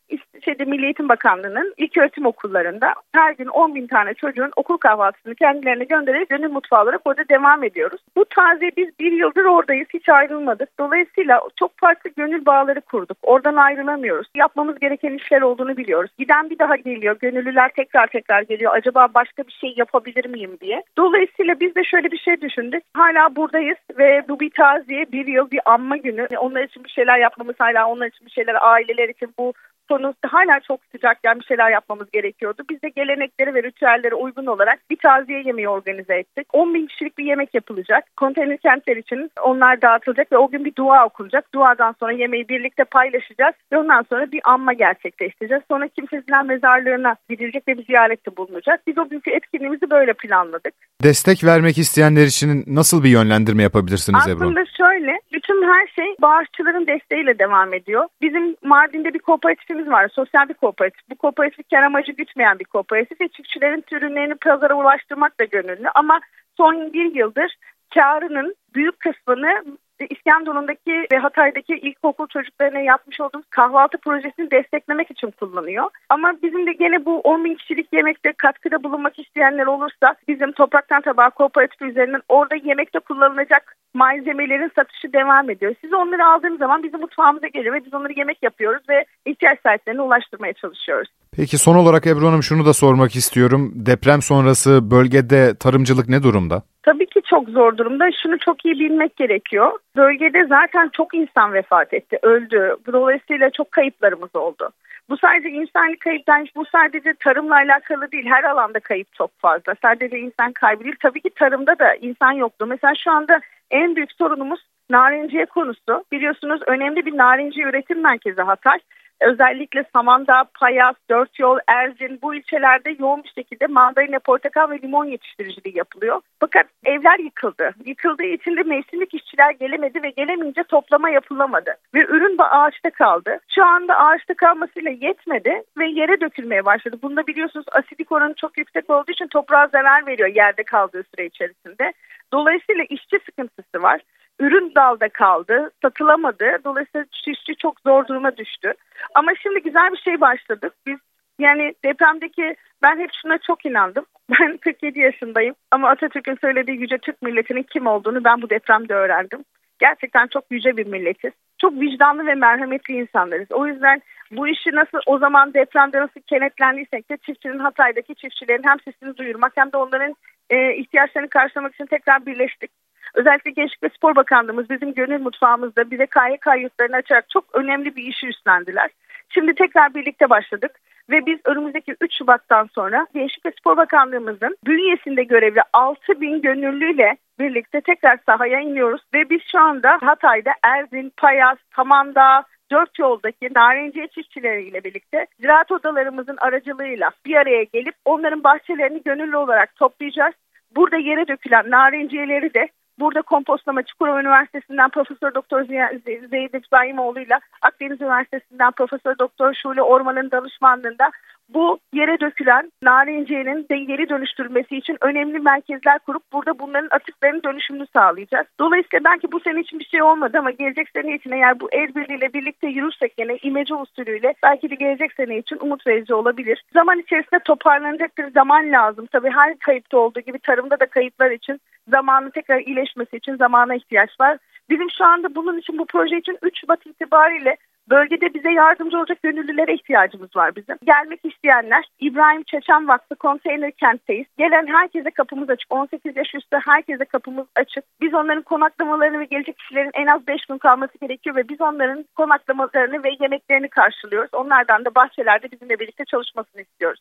[0.46, 5.36] şeyde Milli Eğitim Bakanlığı'nın ilk öğretim okullarında her gün 10 bin tane çocuğun okul kahvaltısını
[5.36, 8.02] kendilerine göndererek gönül mutfağı olarak orada devam ediyoruz.
[8.16, 10.70] Bu taze biz bir yıldır oradayız hiç ayrılmadık.
[10.80, 13.18] Dolayısıyla çok farklı gönül bağları kurduk.
[13.22, 14.28] Oradan ayrılamıyoruz.
[14.36, 16.12] Yapmamız gereken işler olduğunu biliyoruz.
[16.18, 17.18] Giden bir daha geliyor.
[17.20, 18.76] Gönüllüler tekrar tekrar geliyor.
[18.76, 20.84] Acaba başka bir şey yapabilir miyim diye.
[20.98, 22.84] Dolayısıyla biz de şöyle bir şey düşündük.
[22.94, 26.28] Hala buradayız ve bu bir taziye bir yıl bir anma günü.
[26.38, 29.54] Onlar için bir şeyler yapmamız hala onlar için bir şeyler aileler için bu
[29.90, 32.64] sonuçta hala çok sıcakken bir şeyler yapmamız gerekiyordu.
[32.70, 36.48] Biz de gelenekleri ve ritüellere uygun olarak bir taziye yemeği organize ettik.
[36.54, 38.04] 10 bin kişilik bir yemek yapılacak.
[38.18, 41.54] Konteyner kentler için onlar dağıtılacak ve o gün bir dua okunacak.
[41.54, 45.64] Duadan sonra yemeği birlikte paylaşacağız ve ondan sonra bir anma gerçekleştireceğiz.
[45.72, 48.88] Sonra kimsesinden mezarlığına gidilecek ve bir ziyarette bulunacak.
[48.88, 50.74] Biz o günkü etkinliğimizi böyle planladık.
[51.04, 54.46] Destek vermek isteyenler için nasıl bir yönlendirme yapabilirsiniz Ebru?
[54.46, 58.08] Aslında şöyle, bütün her şey bağışçıların desteğiyle devam ediyor.
[58.22, 60.10] Bizim Mardin'de bir kooperatif kooperatifimiz var.
[60.10, 61.10] Sosyal bir kooperatif.
[61.10, 65.90] Bu kooperatif kar amacı gütmeyen bir kooperatif ve çiftçilerin ürünlerini pazara ulaştırmak da gönüllü.
[65.96, 66.20] Ama
[66.58, 67.58] son bir yıldır
[67.94, 69.64] karının büyük kısmını
[70.10, 75.90] İskenderun'daki ve Hatay'daki ilkokul çocuklarına yapmış olduğumuz kahvaltı projesini desteklemek için kullanıyor.
[76.10, 81.02] Ama bizim de gene bu 10 bin kişilik yemekte katkıda bulunmak isteyenler olursa bizim Topraktan
[81.02, 85.76] Tabağı Kooperatif üzerinden orada yemekte kullanılacak malzemelerin satışı devam ediyor.
[85.82, 90.02] Siz onları aldığınız zaman bizim mutfağımıza geliyor ve biz onları yemek yapıyoruz ve ihtiyaç sahiplerine
[90.02, 91.10] ulaştırmaya çalışıyoruz.
[91.38, 93.72] Peki son olarak Ebru Hanım şunu da sormak istiyorum.
[93.76, 96.64] Deprem sonrası bölgede tarımcılık ne durumda?
[96.84, 98.06] Tabii ki çok zor durumda.
[98.24, 99.72] Şunu çok iyi bilmek gerekiyor.
[99.96, 102.76] Bölgede zaten çok insan vefat etti, öldü.
[102.94, 104.70] Dolayısıyla çok kayıplarımız oldu.
[105.10, 108.26] Bu sadece insani kayıptan, bu sadece tarımla alakalı değil.
[108.26, 109.76] Her alanda kayıp çok fazla.
[109.82, 110.96] Sadece insan kaybı değil.
[111.00, 112.66] Tabii ki tarımda da insan yoktu.
[112.68, 113.40] Mesela şu anda
[113.72, 116.04] en büyük sorunumuz narenciye konusu.
[116.12, 118.80] Biliyorsunuz önemli bir narenciye üretim merkezi Hatay.
[119.22, 125.06] Özellikle Samandağ, Payas, Dört Yol, Erzin bu ilçelerde yoğun bir şekilde mandalina, portakal ve limon
[125.06, 126.22] yetiştiriciliği yapılıyor.
[126.40, 127.72] Fakat evler yıkıldı.
[127.86, 131.76] Yıkıldığı için de mevsimlik işçiler gelemedi ve gelemeyince toplama yapılamadı.
[131.94, 133.40] Ve ürün ağaçta kaldı.
[133.56, 136.98] Şu anda ağaçta kalmasıyla yetmedi ve yere dökülmeye başladı.
[137.02, 141.94] Bunda biliyorsunuz asidik oranı çok yüksek olduğu için toprağa zarar veriyor yerde kaldığı süre içerisinde.
[142.34, 144.02] Dolayısıyla işçi sıkıntısı var
[144.40, 146.58] ürün dalda kaldı, satılamadı.
[146.64, 148.74] Dolayısıyla çiftçi çok zor duruma düştü.
[149.16, 150.74] Ama şimdi güzel bir şey başladık.
[150.86, 150.98] Biz
[151.40, 154.06] yani depremdeki ben hep şuna çok inandım.
[154.40, 159.44] Ben 47 yaşındayım ama Atatürk'ün söylediği yüce Türk milletinin kim olduğunu ben bu depremde öğrendim.
[159.80, 161.32] Gerçekten çok yüce bir milletiz.
[161.62, 163.52] Çok vicdanlı ve merhametli insanlarız.
[163.52, 168.80] O yüzden bu işi nasıl o zaman depremde nasıl kenetlendiysek de çiftçinin Hatay'daki çiftçilerin hem
[168.80, 170.16] sesini duyurmak hem de onların
[170.50, 172.72] e, ihtiyaçlarını karşılamak için tekrar birleştik.
[173.14, 178.04] Özellikle Gençlik ve Spor Bakanlığımız bizim gönül mutfağımızda bize KYK yurtlarını açarak çok önemli bir
[178.04, 178.90] işi üstlendiler.
[179.30, 180.72] Şimdi tekrar birlikte başladık.
[181.10, 187.18] Ve biz önümüzdeki 3 Şubat'tan sonra Gençlik ve Spor Bakanlığımızın bünyesinde görevli 6 bin gönüllüyle
[187.40, 189.02] birlikte tekrar sahaya iniyoruz.
[189.14, 196.38] Ve biz şu anda Hatay'da Erzin, Payas, Kamandağ, dört yoldaki narenciye çiftçileriyle birlikte ziraat odalarımızın
[196.38, 200.34] aracılığıyla bir araya gelip onların bahçelerini gönüllü olarak toplayacağız.
[200.76, 208.02] Burada yere dökülen narenciyeleri de burada kompostlama Çukurova Üniversitesi'nden Profesör Doktor Zeyd İbrahimoğlu ile Akdeniz
[208.02, 211.12] Üniversitesi'nden Profesör Doktor Şule Orman'ın danışmanlığında
[211.50, 217.86] bu yere dökülen narenciyenin de geri dönüştürülmesi için önemli merkezler kurup burada bunların atıklarının dönüşümünü
[217.94, 218.48] sağlayacağız.
[218.60, 221.96] Dolayısıyla belki bu sene için bir şey olmadı ama gelecek sene için eğer bu el
[221.96, 226.64] birliğiyle birlikte yürürsek yine imece usulüyle belki de gelecek sene için umut verici olabilir.
[226.74, 229.06] Zaman içerisinde toparlanacak bir zaman lazım.
[229.06, 234.20] Tabii her kayıpta olduğu gibi tarımda da kayıplar için zamanı tekrar iyileşmesi için zamana ihtiyaç
[234.20, 234.38] var.
[234.70, 237.58] Bizim şu anda bunun için bu proje için 3 Şubat itibariyle
[237.90, 240.76] Bölgede bize yardımcı olacak gönüllülere ihtiyacımız var bizim.
[240.86, 244.26] Gelmek isteyenler İbrahim Çeçen Vakfı konteyner kentteyiz.
[244.38, 245.74] Gelen herkese kapımız açık.
[245.74, 247.84] 18 yaş üstü herkese kapımız açık.
[248.02, 252.06] Biz onların konaklamalarını ve gelecek kişilerin en az 5 gün kalması gerekiyor ve biz onların
[252.16, 254.34] konaklamalarını ve yemeklerini karşılıyoruz.
[254.34, 257.00] Onlardan da bahçelerde bizimle birlikte çalışmasını istiyoruz.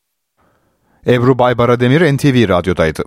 [1.06, 3.02] Ebru Baybara Demir NTV Radyo'daydı.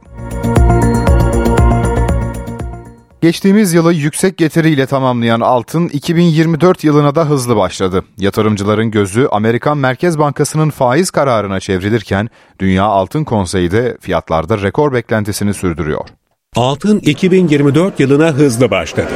[3.22, 8.04] Geçtiğimiz yılı yüksek getiriyle tamamlayan altın 2024 yılına da hızlı başladı.
[8.18, 12.30] Yatırımcıların gözü Amerikan Merkez Bankası'nın faiz kararına çevrilirken
[12.60, 16.08] Dünya Altın Konseyi de fiyatlarda rekor beklentisini sürdürüyor.
[16.56, 19.12] Altın 2024 yılına hızlı başladı.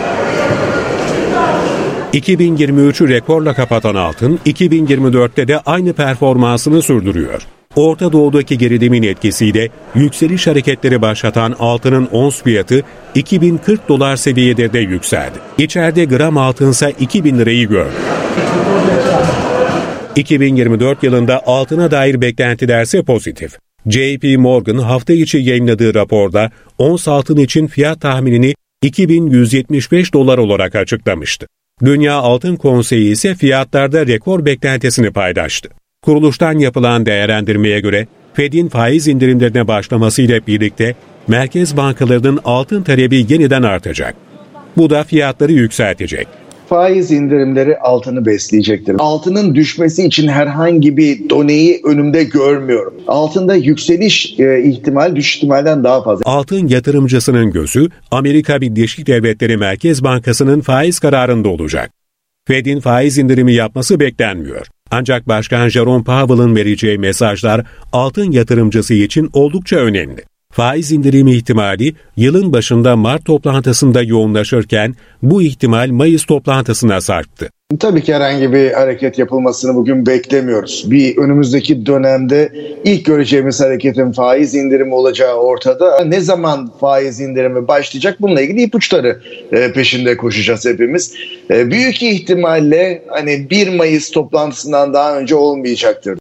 [2.13, 7.41] 2023'ü rekorla kapatan altın 2024'te de aynı performansını sürdürüyor.
[7.75, 12.81] Orta Doğu'daki gerilimin etkisiyle yükseliş hareketleri başlatan altının ons fiyatı
[13.15, 15.37] 2040 dolar seviyede de yükseldi.
[15.57, 17.93] İçeride gram altınsa 2000 lirayı gördü.
[20.15, 23.57] 2024 yılında altına dair beklentilerse pozitif.
[23.87, 31.47] JP Morgan hafta içi yayınladığı raporda ons altın için fiyat tahminini 2175 dolar olarak açıklamıştı.
[31.85, 35.69] Dünya Altın Konseyi ise fiyatlarda rekor beklentisini paylaştı.
[36.05, 40.95] Kuruluştan yapılan değerlendirmeye göre Fed'in faiz indirimlerine başlamasıyla birlikte
[41.27, 44.15] merkez bankalarının altın talebi yeniden artacak.
[44.77, 46.27] Bu da fiyatları yükseltecek
[46.73, 48.95] faiz indirimleri altını besleyecektir.
[48.99, 52.93] Altının düşmesi için herhangi bir doneyi önümde görmüyorum.
[53.07, 56.23] Altında yükseliş e, ihtimal düşüş ihtimalden daha fazla.
[56.25, 61.91] Altın yatırımcısının gözü Amerika Birleşik Devletleri Merkez Bankası'nın faiz kararında olacak.
[62.47, 64.67] Fed'in faiz indirimi yapması beklenmiyor.
[64.93, 70.23] Ancak Başkan Jerome Powell'ın vereceği mesajlar altın yatırımcısı için oldukça önemli.
[70.51, 77.49] Faiz indirimi ihtimali yılın başında Mart toplantısında yoğunlaşırken bu ihtimal Mayıs toplantısına sarktı.
[77.79, 80.91] Tabii ki herhangi bir hareket yapılmasını bugün beklemiyoruz.
[80.91, 82.51] Bir önümüzdeki dönemde
[82.83, 86.05] ilk göreceğimiz hareketin faiz indirimi olacağı ortada.
[86.05, 89.21] Ne zaman faiz indirimi başlayacak bununla ilgili ipuçları
[89.51, 91.15] e, peşinde koşacağız hepimiz.
[91.49, 96.17] E, büyük ihtimalle hani 1 Mayıs toplantısından daha önce olmayacaktır.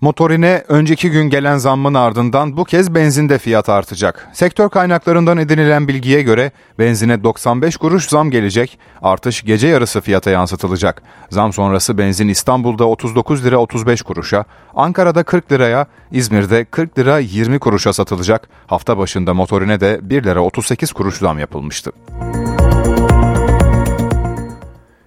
[0.00, 4.28] Motorine önceki gün gelen zammın ardından bu kez benzinde fiyat artacak.
[4.32, 11.02] Sektör kaynaklarından edinilen bilgiye göre benzine 95 kuruş zam gelecek, artış gece yarısı fiyata yansıtılacak.
[11.30, 17.58] Zam sonrası benzin İstanbul'da 39 lira 35 kuruşa, Ankara'da 40 liraya, İzmir'de 40 lira 20
[17.58, 18.48] kuruşa satılacak.
[18.66, 21.92] Hafta başında motorine de 1 lira 38 kuruş zam yapılmıştı.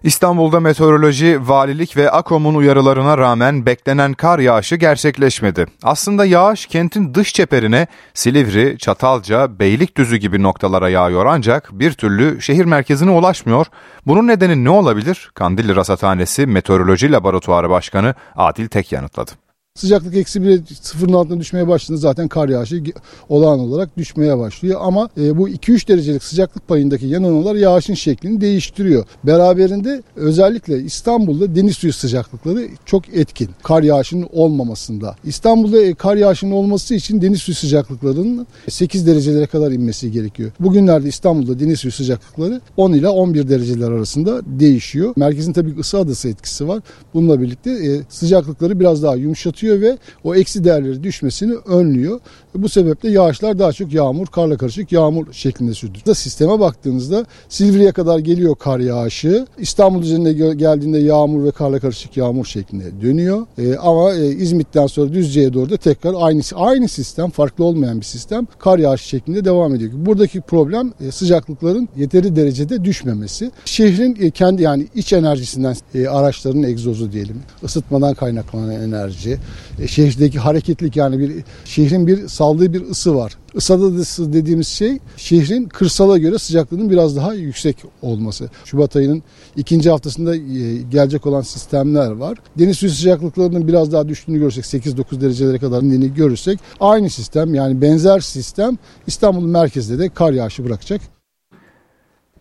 [0.04, 5.66] İstanbul'da meteoroloji, valilik ve AKOM'un uyarılarına rağmen beklenen kar yağışı gerçekleşmedi.
[5.84, 12.66] Aslında yağış kentin dış çeperine Silivri, Çatalca, Beylikdüzü gibi noktalara yağıyor ancak bir türlü şehir
[12.66, 13.66] merkezine ulaşmıyor.
[14.08, 15.32] Bunun nedeni ne olabilir?
[15.34, 19.43] Kandilli Rasathanesi Meteoroloji Laboratuvarı Başkanı Adil Tek yanıtladı.
[19.80, 22.84] Sıcaklık eksi bir sıfırın altına düşmeye başladığında zaten kar yağışı
[23.30, 24.80] olağan olarak düşmeye başlıyor.
[24.84, 29.06] Ama e, bu 2-3 derecelik sıcaklık payındaki yanılmalar yağışın şeklini değiştiriyor.
[29.24, 33.50] Beraberinde özellikle İstanbul'da deniz suyu sıcaklıkları çok etkin.
[33.64, 35.16] Kar yağışının olmamasında.
[35.24, 40.52] İstanbul'da e, kar yağışının olması için deniz suyu sıcaklıklarının 8 derecelere kadar inmesi gerekiyor.
[40.60, 45.14] Bugünlerde İstanbul'da deniz suyu sıcaklıkları 10 ile 11 dereceler arasında değişiyor.
[45.16, 46.84] Merkezin tabii ısı adası etkisi var.
[47.14, 52.20] Bununla birlikte e, sıcaklıkları biraz daha yumuşatıyor azaltıyor ve o eksi değerleri düşmesini önlüyor.
[52.56, 56.16] Bu sebeple yağışlar daha çok yağmur, karla karışık yağmur şeklinde sürdürüyor.
[56.16, 59.46] Sisteme baktığınızda Silivri'ye kadar geliyor kar yağışı.
[59.58, 63.48] İstanbul üzerine geldiğinde yağmur ve karla karışık yağmur şeklinde dönüyor.
[63.58, 68.06] E, ama e, İzmit'ten sonra Düzce'ye doğru da tekrar aynı aynı sistem, farklı olmayan bir
[68.06, 69.92] sistem kar yağışı şeklinde devam ediyor.
[69.94, 73.52] Buradaki problem e, sıcaklıkların yeteri derecede düşmemesi.
[73.66, 75.76] Şehrin e, kendi yani iç enerjisinden
[76.10, 79.38] araçların egzozu diyelim, ısıtmadan kaynaklanan enerji,
[79.88, 81.32] şehirdeki hareketlik yani bir
[81.66, 83.38] şehrin bir saldığı bir ısı var.
[83.56, 88.50] Isada ısı dediğimiz şey şehrin kırsala göre sıcaklığının biraz daha yüksek olması.
[88.66, 89.24] Şubat ayının
[89.56, 90.40] ikinci haftasında e,
[90.92, 92.38] gelecek olan sistemler var.
[92.60, 97.82] Deniz suyu sıcaklıklarının biraz daha düştüğünü görürsek 8-9 derecelere kadar indiğini görürsek aynı sistem yani
[97.82, 101.02] benzer sistem İstanbul'un merkezinde de kar yağışı bırakacak.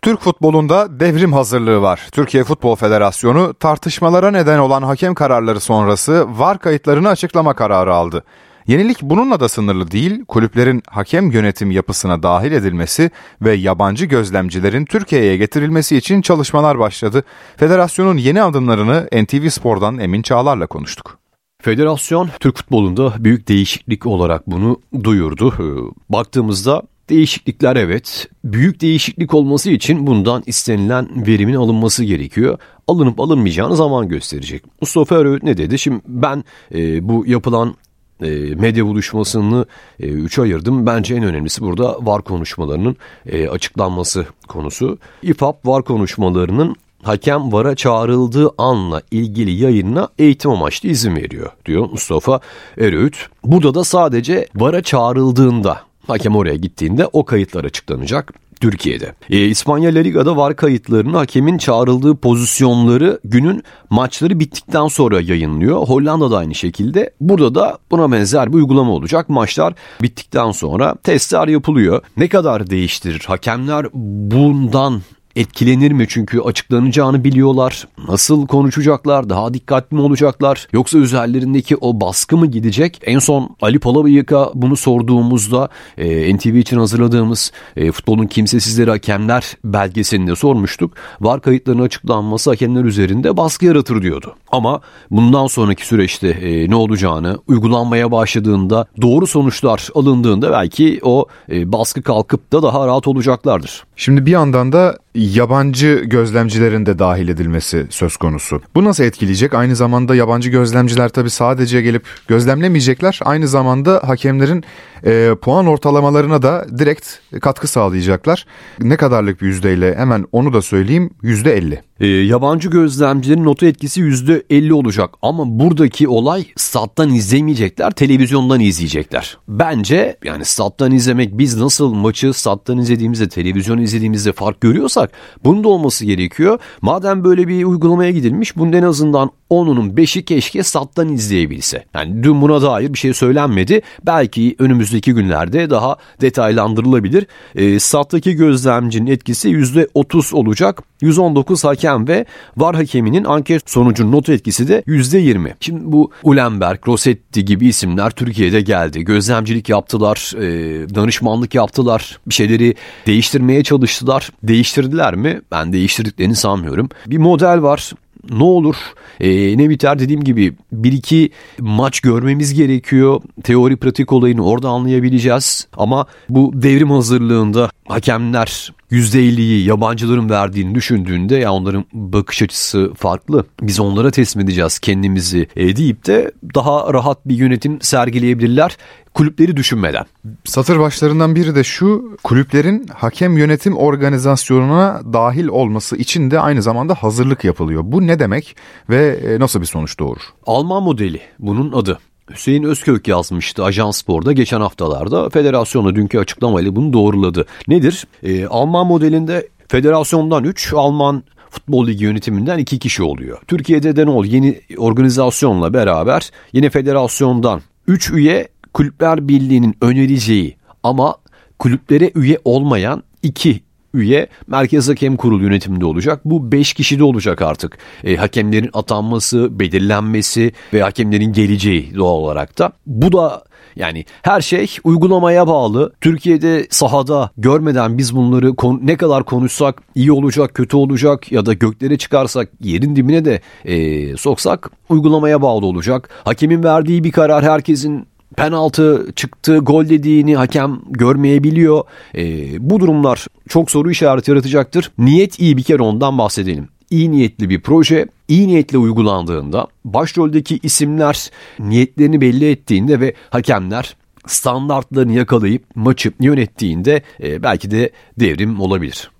[0.03, 2.09] Türk futbolunda devrim hazırlığı var.
[2.13, 8.25] Türkiye Futbol Federasyonu tartışmalara neden olan hakem kararları sonrası VAR kayıtlarını açıklama kararı aldı.
[8.67, 13.11] Yenilik bununla da sınırlı değil, kulüplerin hakem yönetim yapısına dahil edilmesi
[13.43, 17.25] ve yabancı gözlemcilerin Türkiye'ye getirilmesi için çalışmalar başladı.
[17.57, 21.19] Federasyonun yeni adımlarını NTV Spor'dan Emin Çağlar'la konuştuk.
[21.63, 25.55] Federasyon Türk futbolunda büyük değişiklik olarak bunu duyurdu.
[25.59, 25.65] Ee,
[26.13, 28.29] baktığımızda değişiklikler evet.
[28.45, 32.59] Büyük değişiklik olması için bundan istenilen verimin alınması gerekiyor.
[32.89, 34.63] Alınıp alınmayacağını zaman gösterecek.
[34.81, 35.79] Mustafa Eröğüt ne dedi?
[35.79, 37.75] Şimdi ben e, bu yapılan
[38.23, 39.67] e, medya buluşmasını
[40.01, 40.87] e, üçe ayırdım.
[40.87, 44.99] Bence en önemlisi burada var konuşmalarının e, açıklanması konusu.
[45.23, 52.41] İFAP var konuşmalarının hakem vara çağrıldığı anla ilgili yayınına eğitim amaçlı izin veriyor diyor Mustafa
[52.79, 53.29] Eröğüt.
[53.45, 58.33] Burada da sadece vara çağrıldığında hakem oraya gittiğinde o kayıtlar açıklanacak.
[58.63, 59.15] Türkiye'de.
[59.31, 65.77] E, İspanya La Liga'da var kayıtlarını hakemin çağrıldığı pozisyonları günün maçları bittikten sonra yayınlıyor.
[65.77, 67.11] Hollanda'da aynı şekilde.
[67.21, 69.29] Burada da buna benzer bir uygulama olacak.
[69.29, 72.03] Maçlar bittikten sonra testler yapılıyor.
[72.17, 73.25] Ne kadar değiştirir?
[73.27, 75.03] Hakemler bundan
[75.37, 76.07] etkilenir mi?
[76.09, 77.89] Çünkü açıklanacağını biliyorlar.
[78.09, 79.29] Nasıl konuşacaklar?
[79.29, 80.69] Daha dikkatli mi olacaklar?
[80.73, 83.01] Yoksa üzerlerindeki o baskı mı gidecek?
[83.05, 85.69] En son Ali Palabıyık'a bunu sorduğumuzda
[85.99, 90.93] e, NTV için hazırladığımız e, futbolun kimsesizleri hakemler belgeselinde sormuştuk.
[91.21, 94.35] Var kayıtlarının açıklanması hakemler üzerinde baskı yaratır diyordu.
[94.51, 101.73] Ama bundan sonraki süreçte e, ne olacağını uygulanmaya başladığında doğru sonuçlar alındığında belki o e,
[101.73, 103.85] baskı kalkıp da daha rahat olacaklardır.
[103.97, 104.99] Şimdi bir yandan da
[105.31, 108.63] yabancı gözlemcilerin de dahil edilmesi söz konusu.
[108.75, 109.55] Bu nasıl etkileyecek?
[109.55, 113.21] Aynı zamanda yabancı gözlemciler tabii sadece gelip gözlemlemeyecekler.
[113.25, 114.65] Aynı zamanda hakemlerin
[115.05, 117.09] e, puan ortalamalarına da direkt
[117.41, 118.47] katkı sağlayacaklar.
[118.81, 121.83] Ne kadarlık bir yüzdeyle hemen onu da söyleyeyim yüzde elli.
[122.01, 129.39] E, yabancı gözlemcilerin notu etkisi yüzde elli olacak ama buradaki olay stat'tan izlemeyecekler televizyondan izleyecekler.
[129.49, 135.13] Bence yani stat'tan izlemek biz nasıl maçı stat'tan izlediğimizde televizyon izlediğimizde fark görüyorsak
[135.45, 136.59] bunun da olması gerekiyor.
[136.81, 141.85] Madem böyle bir uygulamaya gidilmiş bunun en azından 10'unun 5'i keşke stat'tan izleyebilse.
[141.95, 143.83] Yani dün buna dair bir şey söylenmedi.
[144.07, 147.27] Belki önümüzdeki günlerde daha detaylandırılabilir.
[147.55, 150.83] E, stat'taki gözlemcinin etkisi %30 olacak.
[151.01, 152.25] 119 hakem ve
[152.57, 155.55] var hakeminin anket sonucunun not etkisi de %20.
[155.61, 159.05] Şimdi bu Ulenberg, Rossetti gibi isimler Türkiye'de geldi.
[159.05, 162.75] Gözlemcilik yaptılar, e, danışmanlık yaptılar, bir şeyleri
[163.07, 164.31] değiştirmeye çalıştılar.
[164.43, 165.41] Değiştirdiler mi?
[165.51, 166.89] Ben değiştirdiklerini sanmıyorum.
[167.07, 167.93] Bir model var
[168.31, 168.77] ne olur
[169.21, 173.21] e, ne biter dediğim gibi bir iki maç görmemiz gerekiyor.
[173.43, 175.69] Teori pratik olayını orada anlayabileceğiz.
[175.77, 183.45] Ama bu devrim hazırlığında hakemler %50'yi yabancıların verdiğini düşündüğünde ya onların bakış açısı farklı.
[183.63, 188.77] Biz onlara teslim edeceğiz kendimizi e, deyip de daha rahat bir yönetim sergileyebilirler
[189.15, 190.05] kulüpleri düşünmeden.
[190.45, 196.95] Satır başlarından biri de şu kulüplerin hakem yönetim organizasyonuna dahil olması için de aynı zamanda
[196.95, 197.83] hazırlık yapılıyor.
[197.85, 198.57] Bu ne demek
[198.91, 200.23] ve e, nasıl bir sonuç doğurur?
[200.47, 201.99] Alman modeli bunun adı.
[202.31, 205.31] Hüseyin Özkök yazmıştı Ajans Spor'da geçen haftalarda.
[205.31, 207.47] Federasyonla dünkü açıklamayla bunu doğruladı.
[207.69, 208.07] Nedir?
[208.23, 213.39] Ee, Alman modelinde federasyondan 3, Alman Futbol Ligi yönetiminden 2 kişi oluyor.
[213.47, 214.27] Türkiye'de de ne oldu?
[214.27, 221.17] Yeni organizasyonla beraber yeni federasyondan 3 üye Kulüpler Birliği'nin önereceği ama
[221.59, 223.61] kulüplere üye olmayan iki
[223.95, 226.21] üye Merkez Hakem Kurulu yönetiminde olacak.
[226.25, 227.79] Bu 5 kişi de olacak artık.
[228.05, 232.73] E, hakemlerin atanması, belirlenmesi ve hakemlerin geleceği doğal olarak da.
[232.87, 233.45] Bu da
[233.77, 235.93] yani her şey uygulamaya bağlı.
[236.01, 238.53] Türkiye'de sahada görmeden biz bunları
[238.83, 244.17] ne kadar konuşsak iyi olacak, kötü olacak ya da göklere çıkarsak yerin dibine de e,
[244.17, 246.09] soksak uygulamaya bağlı olacak.
[246.25, 251.85] Hakemin verdiği bir karar herkesin penaltı çıktı, gol dediğini hakem görmeyebiliyor.
[252.15, 252.25] E,
[252.71, 254.91] bu durumlar çok soru işareti yaratacaktır.
[254.99, 261.31] Niyet iyi bir kere ondan bahsedelim iyi niyetli bir proje iyi niyetle uygulandığında başroldeki isimler
[261.59, 269.11] niyetlerini belli ettiğinde ve hakemler standartlarını yakalayıp maçı yönettiğinde e, belki de devrim olabilir.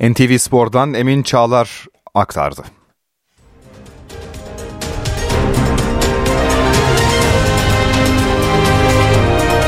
[0.00, 2.62] NTV Spor'dan Emin Çağlar aktardı.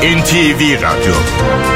[0.01, 1.68] NTV Radyo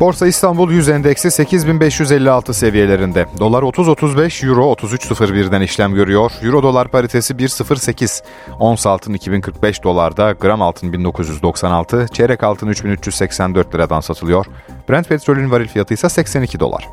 [0.00, 3.26] Borsa İstanbul 100 endeksi 8556 seviyelerinde.
[3.38, 6.32] Dolar 30.35, Euro 33.01'den işlem görüyor.
[6.42, 8.22] Euro dolar paritesi 1.08.
[8.58, 14.46] Ons altın 2045 dolarda, gram altın 1996, çeyrek altın 3384 liradan satılıyor.
[14.90, 16.88] Brent petrolün varil fiyatı ise 82 dolar.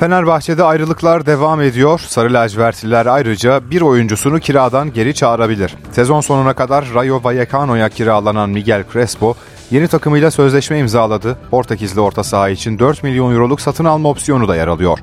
[0.00, 2.00] Fenerbahçe'de ayrılıklar devam ediyor.
[2.06, 5.76] Sarı lacivertliler ayrıca bir oyuncusunu kiradan geri çağırabilir.
[5.92, 9.34] Sezon sonuna kadar Rayo Vallecano'ya kiralanan Miguel Crespo
[9.70, 11.38] yeni takımıyla sözleşme imzaladı.
[11.50, 14.98] Portekizli orta saha için 4 milyon euroluk satın alma opsiyonu da yer alıyor.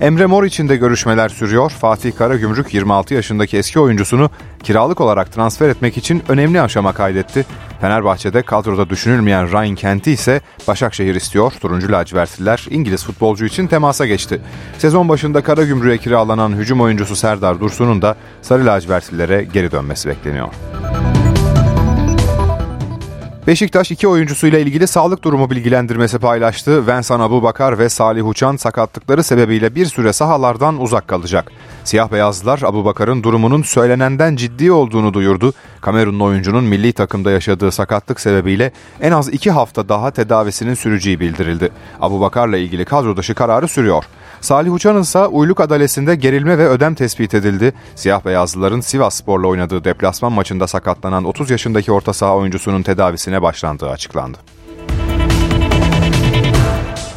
[0.00, 1.70] Emre Mor için de görüşmeler sürüyor.
[1.70, 4.30] Fatih Karagümrük 26 yaşındaki eski oyuncusunu
[4.62, 7.46] kiralık olarak transfer etmek için önemli aşama kaydetti.
[7.80, 11.52] Fenerbahçe'de kadroda düşünülmeyen Ryan Kent'i ise Başakşehir istiyor.
[11.60, 14.40] Turuncu lacivertliler İngiliz futbolcu için temasa geçti.
[14.78, 20.48] Sezon başında Karagümrük'e kiralanan hücum oyuncusu Serdar Dursun'un da Sarı lacivertlilere geri dönmesi bekleniyor.
[23.48, 26.86] Beşiktaş iki oyuncusuyla ilgili sağlık durumu bilgilendirmesi paylaştı.
[26.86, 31.52] Vensan Abubakar ve Salih Uçan sakatlıkları sebebiyle bir süre sahalardan uzak kalacak.
[31.84, 35.52] Siyah beyazlılar Abubakar'ın durumunun söylenenden ciddi olduğunu duyurdu.
[35.80, 41.70] Kamerunlu oyuncunun milli takımda yaşadığı sakatlık sebebiyle en az iki hafta daha tedavisinin süreceği bildirildi.
[42.00, 44.04] Abubakar'la ilgili kadro dışı kararı sürüyor.
[44.40, 47.72] Salih Uçan'ın ise Uyluk Adalesi'nde gerilme ve ödem tespit edildi.
[47.94, 53.90] Siyah beyazlıların Sivas Spor'la oynadığı deplasman maçında sakatlanan 30 yaşındaki orta saha oyuncusunun tedavisine başlandığı
[53.90, 54.38] açıklandı.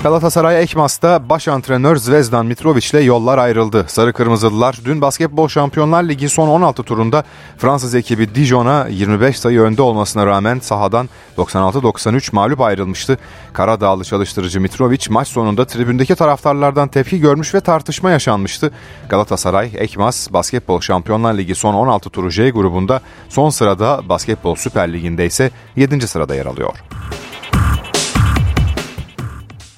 [0.04, 3.86] Galatasaray Ekmas'ta baş antrenör Zvezdan Mitrovic ile yollar ayrıldı.
[3.88, 7.24] Sarı Kırmızılılar dün Basketbol Şampiyonlar Ligi son 16 turunda
[7.58, 13.18] Fransız ekibi Dijon'a 25 sayı önde olmasına rağmen sahadan 96-93 mağlup ayrılmıştı.
[13.54, 18.72] Karadağlı çalıştırıcı Mitrovic maç sonunda tribündeki taraftarlardan tepki görmüş ve tartışma yaşanmıştı.
[19.10, 25.26] Galatasaray Ekmas Basketbol Şampiyonlar Ligi son 16 turu J grubunda son sırada Basketbol Süper Ligi'nde
[25.26, 26.08] ise 7.
[26.08, 26.74] sırada yer alıyor.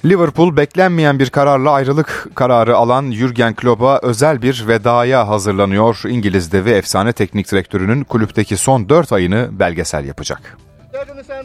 [0.04, 6.00] Liverpool beklenmeyen bir kararla ayrılık kararı alan Jurgen Klopp'a özel bir vedaya hazırlanıyor.
[6.08, 10.58] İngiliz devi efsane teknik direktörünün kulüpteki son 4 ayını belgesel yapacak.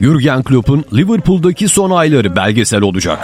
[0.01, 3.19] Jurgen Klopp'un Liverpool'daki son ayları belgesel olacak.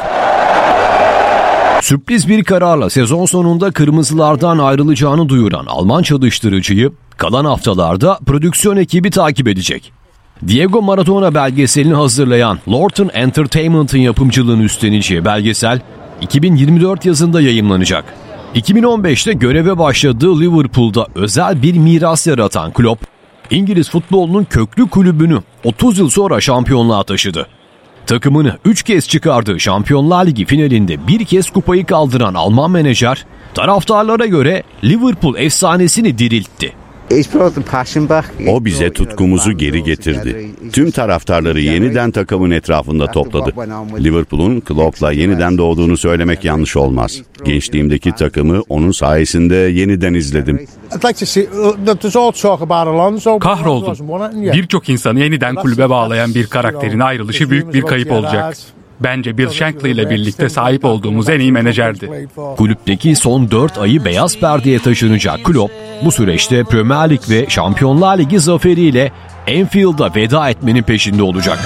[1.81, 9.47] Sürpriz bir kararla sezon sonunda kırmızılardan ayrılacağını duyuran Alman çalıştırıcıyı kalan haftalarda prodüksiyon ekibi takip
[9.47, 9.93] edecek.
[10.47, 15.79] Diego Maradona belgeselini hazırlayan Lorton Entertainment'ın yapımcılığını üstleneceği belgesel
[16.21, 18.05] 2024 yazında yayımlanacak.
[18.55, 23.07] 2015'te göreve başladığı Liverpool'da özel bir miras yaratan Klopp,
[23.49, 27.47] İngiliz futbolunun köklü kulübünü 30 yıl sonra şampiyonluğa taşıdı.
[28.07, 34.63] Takımını 3 kez çıkardığı Şampiyonlar Ligi finalinde bir kez kupayı kaldıran Alman menajer, taraftarlara göre
[34.83, 36.84] Liverpool efsanesini diriltti.
[38.47, 40.49] O bize tutkumuzu geri getirdi.
[40.73, 43.51] Tüm taraftarları yeniden takımın etrafında topladı.
[44.03, 47.21] Liverpool'un Klopp'la yeniden doğduğunu söylemek yanlış olmaz.
[47.45, 50.67] Gençliğimdeki takımı onun sayesinde yeniden izledim.
[53.39, 53.87] Kahroldum.
[54.53, 58.57] Birçok insanı yeniden kulübe bağlayan bir karakterin ayrılışı büyük bir kayıp olacak.
[58.99, 62.27] Bence Bill Shankly ile birlikte sahip olduğumuz en iyi menajerdi.
[62.57, 65.73] Kulüpteki son 4 ayı beyaz perdeye taşınacak Klopp,
[66.05, 69.11] bu süreçte Premier Lig ve Şampiyonlar Ligi zaferiyle
[69.47, 71.59] Enfield'a veda etmenin peşinde olacak.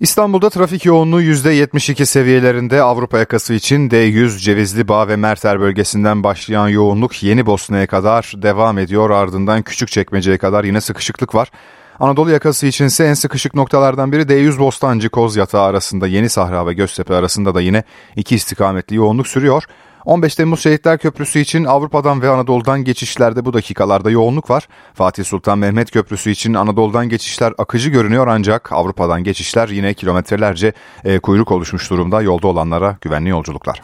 [0.00, 6.68] İstanbul'da trafik yoğunluğu %72 seviyelerinde Avrupa yakası için D100 Cevizli Bağ ve Merter bölgesinden başlayan
[6.68, 9.10] yoğunluk Yeni Bosna'ya kadar devam ediyor.
[9.10, 11.48] Ardından Küçükçekmece'ye kadar yine sıkışıklık var.
[12.00, 16.72] Anadolu yakası içinse en sıkışık noktalardan biri D100 Bostancı Koz Yatağı arasında Yeni Sahra ve
[16.72, 17.84] Göztepe arasında da yine
[18.16, 19.64] iki istikametli yoğunluk sürüyor.
[20.04, 24.68] 15 Temmuz Şehitler Köprüsü için Avrupa'dan ve Anadolu'dan geçişlerde bu dakikalarda yoğunluk var.
[24.94, 30.72] Fatih Sultan Mehmet Köprüsü için Anadolu'dan geçişler akıcı görünüyor ancak Avrupa'dan geçişler yine kilometrelerce
[31.04, 32.22] e, kuyruk oluşmuş durumda.
[32.22, 33.82] Yolda olanlara güvenli yolculuklar.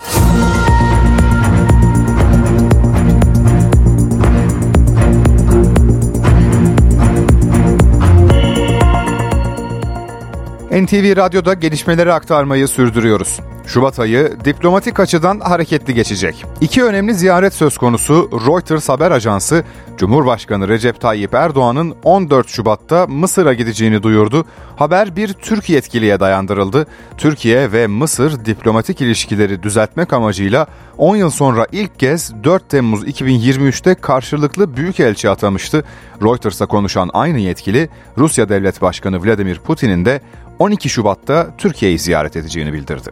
[10.73, 13.41] NTV Radyo'da gelişmeleri aktarmayı sürdürüyoruz.
[13.66, 16.45] Şubat ayı diplomatik açıdan hareketli geçecek.
[16.61, 19.64] İki önemli ziyaret söz konusu Reuters haber ajansı
[19.97, 24.45] Cumhurbaşkanı Recep Tayyip Erdoğan'ın 14 Şubat'ta Mısır'a gideceğini duyurdu.
[24.77, 26.87] Haber bir Türk yetkiliye dayandırıldı.
[27.18, 30.66] Türkiye ve Mısır diplomatik ilişkileri düzeltmek amacıyla
[30.99, 35.85] 10 yıl sonra ilk kez 4 Temmuz 2023'te karşılıklı büyükelçi atamıştı.
[36.23, 40.20] Reuters'a konuşan aynı yetkili Rusya Devlet Başkanı Vladimir Putin'in de
[40.63, 43.11] 12 Şubat'ta Türkiye'yi ziyaret edeceğini bildirdi.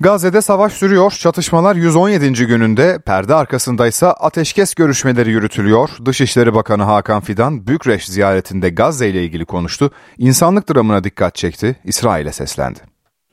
[0.00, 1.10] Gazze'de savaş sürüyor.
[1.10, 2.46] Çatışmalar 117.
[2.46, 5.90] gününde, perde arkasındaysa ateşkes görüşmeleri yürütülüyor.
[6.04, 9.90] Dışişleri Bakanı Hakan Fidan, Bükreş ziyaretinde Gazze ile ilgili konuştu.
[10.18, 12.78] İnsanlık dramına dikkat çekti, İsrail'e seslendi.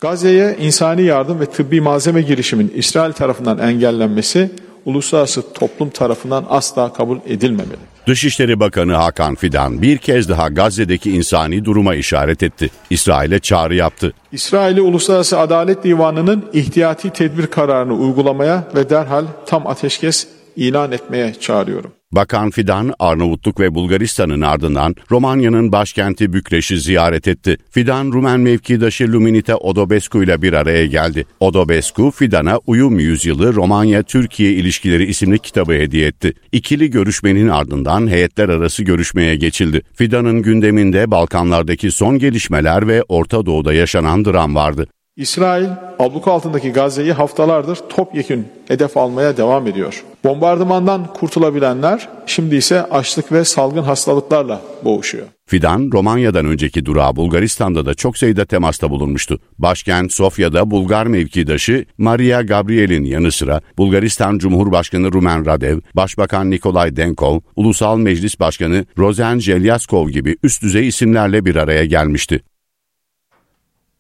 [0.02, 4.52] Gazze'ye insani yardım ve tıbbi malzeme girişimin İsrail tarafından engellenmesi
[4.86, 7.91] uluslararası toplum tarafından asla kabul edilmemeli.
[8.08, 12.70] Dışişleri Bakanı Hakan Fidan bir kez daha Gazze'deki insani duruma işaret etti.
[12.90, 14.14] İsrail'e çağrı yaptı.
[14.32, 21.92] İsrail'i Uluslararası Adalet Divanı'nın ihtiyati tedbir kararını uygulamaya ve derhal tam ateşkes ilan etmeye çağırıyorum.
[22.12, 27.58] Bakan Fidan, Arnavutluk ve Bulgaristan'ın ardından Romanya'nın başkenti Bükreş'i ziyaret etti.
[27.70, 31.26] Fidan, Rumen mevkidaşı Luminite Odobescu ile bir araya geldi.
[31.40, 36.34] Odobescu, Fidan'a Uyum Yüzyılı Romanya-Türkiye İlişkileri isimli kitabı hediye etti.
[36.52, 39.82] İkili görüşmenin ardından heyetler arası görüşmeye geçildi.
[39.94, 44.88] Fidan'ın gündeminde Balkanlardaki son gelişmeler ve Orta Doğu'da yaşanan dram vardı.
[45.22, 45.66] İsrail
[46.00, 50.04] abluka altındaki Gazze'yi haftalardır topyekün hedef almaya devam ediyor.
[50.24, 55.28] Bombardımandan kurtulabilenler şimdi ise açlık ve salgın hastalıklarla boğuşuyor.
[55.46, 59.40] Fidan, Romanya'dan önceki durağı Bulgaristan'da da çok sayıda temasta bulunmuştu.
[59.58, 67.40] Başkent Sofya'da Bulgar mevkidaşı Maria Gabriel'in yanı sıra Bulgaristan Cumhurbaşkanı Rumen Radev, Başbakan Nikolay Denkov,
[67.56, 72.42] Ulusal Meclis Başkanı Rozen Jelyaskov gibi üst düzey isimlerle bir araya gelmişti.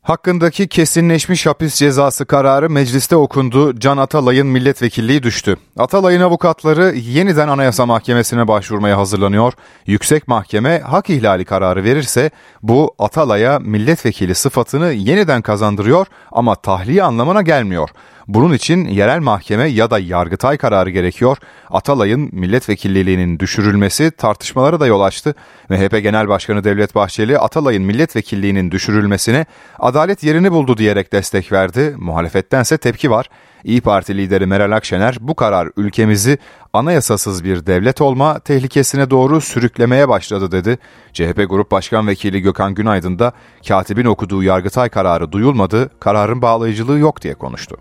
[0.01, 3.79] Hakkındaki kesinleşmiş hapis cezası kararı mecliste okundu.
[3.79, 5.57] Can Atalay'ın milletvekilliği düştü.
[5.77, 9.53] Atalay'ın avukatları yeniden Anayasa Mahkemesi'ne başvurmaya hazırlanıyor.
[9.85, 12.31] Yüksek Mahkeme hak ihlali kararı verirse
[12.63, 17.89] bu Atalay'a milletvekili sıfatını yeniden kazandırıyor ama tahliye anlamına gelmiyor.
[18.33, 21.37] Bunun için yerel mahkeme ya da yargıtay kararı gerekiyor.
[21.69, 25.35] Atalay'ın milletvekilliğinin düşürülmesi tartışmalara da yol açtı.
[25.69, 29.45] MHP Genel Başkanı Devlet Bahçeli Atalay'ın milletvekilliğinin düşürülmesine
[29.79, 31.95] adalet yerini buldu diyerek destek verdi.
[31.97, 33.29] Muhalefettense tepki var.
[33.63, 36.37] İyi Parti lideri Meral Akşener bu karar ülkemizi
[36.73, 40.77] anayasasız bir devlet olma tehlikesine doğru sürüklemeye başladı dedi.
[41.13, 43.31] CHP Grup Başkan Vekili Gökhan Günaydın da
[43.67, 47.77] katibin okuduğu Yargıtay kararı duyulmadı, kararın bağlayıcılığı yok diye konuştu.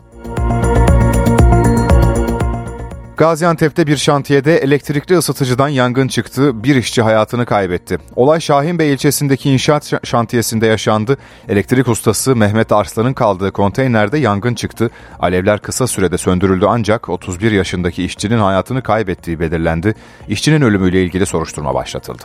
[3.20, 6.64] Gaziantep'te bir şantiyede elektrikli ısıtıcıdan yangın çıktı.
[6.64, 7.98] Bir işçi hayatını kaybetti.
[8.16, 11.16] Olay Şahinbey ilçesindeki inşaat şantiyesinde yaşandı.
[11.48, 14.90] Elektrik ustası Mehmet Arslan'ın kaldığı konteynerde yangın çıktı.
[15.18, 19.94] Alevler kısa sürede söndürüldü ancak 31 yaşındaki işçinin hayatını kaybettiği belirlendi.
[20.28, 22.22] İşçinin ölümüyle ilgili soruşturma başlatıldı.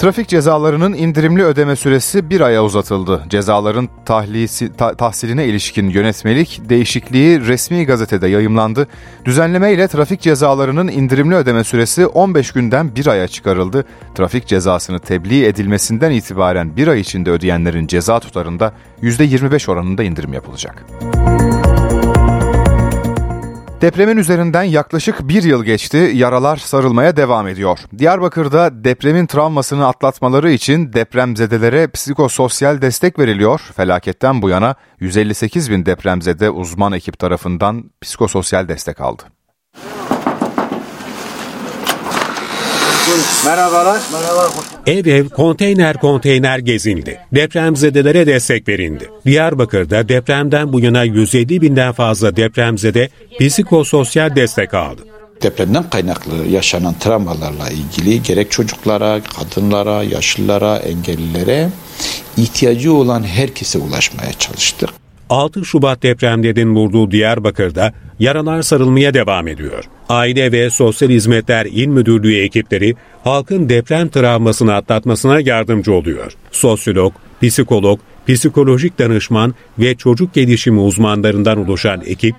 [0.00, 3.24] Trafik cezalarının indirimli ödeme süresi bir aya uzatıldı.
[3.28, 8.88] Cezaların tahlisi, ta, tahsiline ilişkin yönetmelik değişikliği resmi gazetede yayımlandı.
[9.24, 13.84] Düzenleme ile trafik cezalarının indirimli ödeme süresi 15 günden bir aya çıkarıldı.
[14.14, 18.72] Trafik cezasını tebliğ edilmesinden itibaren bir ay içinde ödeyenlerin ceza tutarında
[19.02, 20.84] %25 oranında indirim yapılacak.
[23.80, 27.78] Depremin üzerinden yaklaşık bir yıl geçti, yaralar sarılmaya devam ediyor.
[27.98, 33.60] Diyarbakır'da depremin travmasını atlatmaları için depremzedelere psikososyal destek veriliyor.
[33.76, 39.22] Felaketten bu yana 158 bin depremzede uzman ekip tarafından psikososyal destek aldı.
[43.44, 44.00] Merhabalar.
[44.12, 44.50] Merhaba.
[44.86, 47.18] Ev ev konteyner konteyner gezildi.
[47.32, 49.10] Depremzedelere destek verildi.
[49.26, 53.08] Diyarbakır'da depremden bu yana 150 binden fazla depremzede
[53.40, 55.02] psikososyal destek aldı.
[55.42, 61.68] Depremden kaynaklı yaşanan travmalarla ilgili gerek çocuklara, kadınlara, yaşlılara, engellilere
[62.36, 64.90] ihtiyacı olan herkese ulaşmaya çalıştık.
[65.30, 69.84] 6 Şubat depremlerin vurduğu Diyarbakır'da yaralar sarılmaya devam ediyor.
[70.08, 76.32] Aile ve Sosyal Hizmetler İl Müdürlüğü ekipleri halkın deprem travmasını atlatmasına yardımcı oluyor.
[76.50, 77.12] Sosyolog,
[77.42, 82.34] psikolog, psikolojik danışman ve çocuk gelişimi uzmanlarından oluşan ekip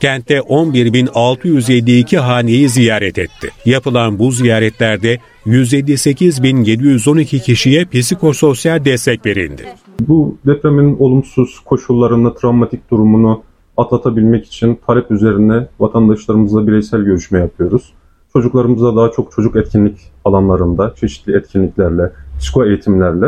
[0.00, 3.50] kentte 11.652 haneyi ziyaret etti.
[3.64, 9.66] Yapılan bu ziyaretlerde 158.712 kişiye psikososyal destek verildi.
[10.00, 13.42] Bu depremin olumsuz koşullarını, travmatik durumunu
[13.76, 17.92] atlatabilmek için talep üzerine vatandaşlarımızla bireysel görüşme yapıyoruz.
[18.32, 23.26] Çocuklarımıza daha çok çocuk etkinlik alanlarında çeşitli etkinliklerle, psiko eğitimlerle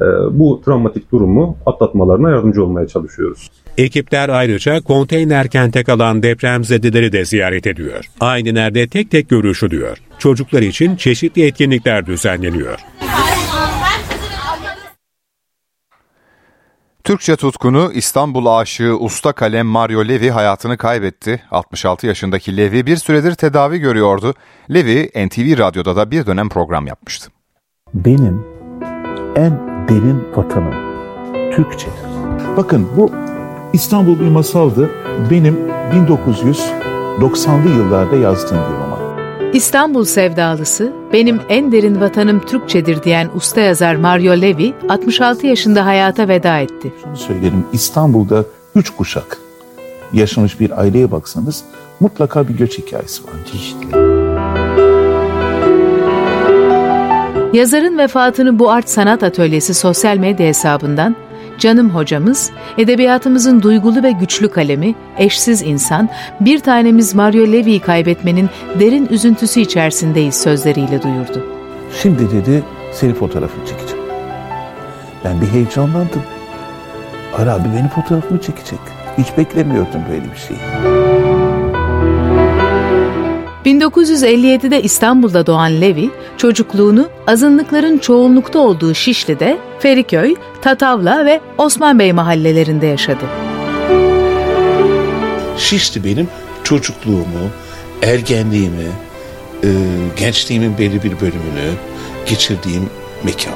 [0.00, 3.50] e, bu travmatik durumu atlatmalarına yardımcı olmaya çalışıyoruz.
[3.78, 8.04] Ekipler ayrıca konteyner kente kalan depremzedeleri de ziyaret ediyor.
[8.20, 9.98] Aynilerde tek tek görüşülüyor.
[10.18, 12.78] Çocuklar için çeşitli etkinlikler düzenleniyor.
[17.04, 21.42] Türkçe tutkunu İstanbul aşığı usta kalem Mario Levi hayatını kaybetti.
[21.50, 24.34] 66 yaşındaki Levi bir süredir tedavi görüyordu.
[24.70, 27.30] Levi NTV Radyo'da da bir dönem program yapmıştı.
[27.94, 28.46] Benim
[29.36, 29.52] en
[29.88, 30.74] derin vatanım
[31.52, 31.94] Türkçedir.
[32.56, 33.12] Bakın bu
[33.72, 34.90] İstanbul bir masaldı.
[35.30, 35.58] Benim
[35.92, 38.93] 1990'lı yıllarda yazdığım bir roman.
[39.54, 46.28] İstanbul sevdalısı, benim en derin vatanım Türkçedir diyen usta yazar Mario Levi 66 yaşında hayata
[46.28, 46.92] veda etti.
[47.02, 48.44] Şunu söylerim, İstanbul'da
[48.74, 49.38] üç kuşak
[50.12, 51.64] yaşamış bir aileye baksanız
[52.00, 53.32] mutlaka bir göç hikayesi var.
[53.54, 53.98] İşte.
[57.58, 61.16] Yazarın vefatını bu art sanat atölyesi sosyal medya hesabından
[61.58, 66.08] Canım hocamız, edebiyatımızın duygulu ve güçlü kalemi, eşsiz insan,
[66.40, 68.50] bir tanemiz Mario Levy'yi kaybetmenin
[68.80, 71.46] derin üzüntüsü içerisindeyiz sözleriyle duyurdu.
[72.02, 74.04] Şimdi dedi seni fotoğrafını çekeceğim.
[75.24, 76.22] Ben bir heyecanlandım.
[77.38, 78.78] Ara abi beni fotoğrafımı çekecek.
[79.18, 81.23] Hiç beklemiyordum böyle bir şeyi.
[83.64, 92.86] 1957'de İstanbul'da doğan Levi, çocukluğunu azınlıkların çoğunlukta olduğu Şişli'de, Feriköy, Tatavla ve Osman Bey mahallelerinde
[92.86, 93.24] yaşadı.
[95.58, 96.28] Şişli benim
[96.64, 97.50] çocukluğumu,
[98.02, 98.88] ergenliğimi,
[99.64, 99.68] e,
[100.16, 101.72] gençliğimin belli bir bölümünü
[102.26, 102.90] geçirdiğim
[103.24, 103.54] mekan.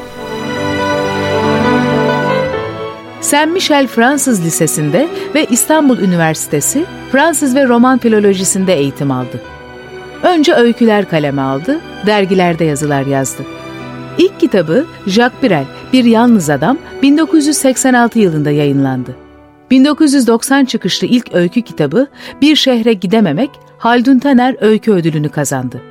[3.21, 9.58] Saint Michel Fransız Lisesi'nde ve İstanbul Üniversitesi Fransız ve Roman filolojisinde eğitim aldı.
[10.23, 13.43] Önce öyküler kaleme aldı, dergilerde yazılar yazdı.
[14.19, 19.17] İlk kitabı Jacques Brel, Bir Yalnız Adam 1986 yılında yayınlandı.
[19.71, 22.07] 1990 çıkışlı ilk öykü kitabı
[22.43, 25.83] Bir Şehre Gidememek Haldun Taner Öykü Ödülünü kazandı.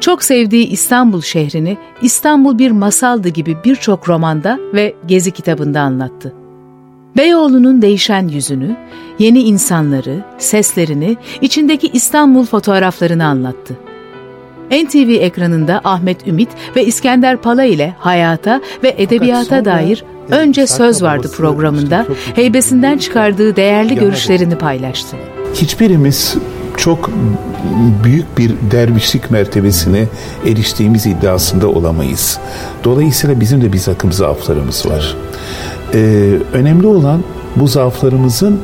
[0.00, 6.41] Çok sevdiği İstanbul şehrini İstanbul bir masaldı gibi birçok romanda ve gezi kitabında anlattı.
[7.16, 8.76] Beyoğlu'nun değişen yüzünü,
[9.18, 13.74] yeni insanları, seslerini, içindeki İstanbul fotoğraflarını anlattı.
[14.70, 21.30] NTV ekranında Ahmet Ümit ve İskender Pala ile hayata ve edebiyata dair Önce Söz Vardı
[21.36, 25.16] programında heybesinden çıkardığı değerli görüşlerini paylaştı.
[25.54, 26.34] Hiçbirimiz
[26.76, 27.10] çok
[28.04, 30.04] büyük bir dervişlik mertebesine
[30.46, 32.38] eriştiğimiz iddiasında olamayız.
[32.84, 35.16] Dolayısıyla bizim de bir takım zaaflarımız var.
[35.94, 37.24] Ee, önemli olan
[37.56, 38.60] bu zaaflarımızın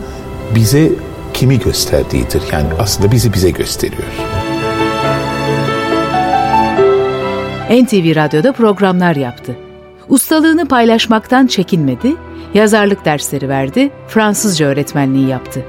[0.55, 0.93] bize
[1.35, 2.43] kimi gösterdiğidir.
[2.53, 4.09] Yani aslında bizi bize gösteriyor.
[7.71, 9.57] NTV Radyo'da programlar yaptı.
[10.09, 12.15] Ustalığını paylaşmaktan çekinmedi,
[12.55, 15.65] yazarlık dersleri verdi, Fransızca öğretmenliği yaptı.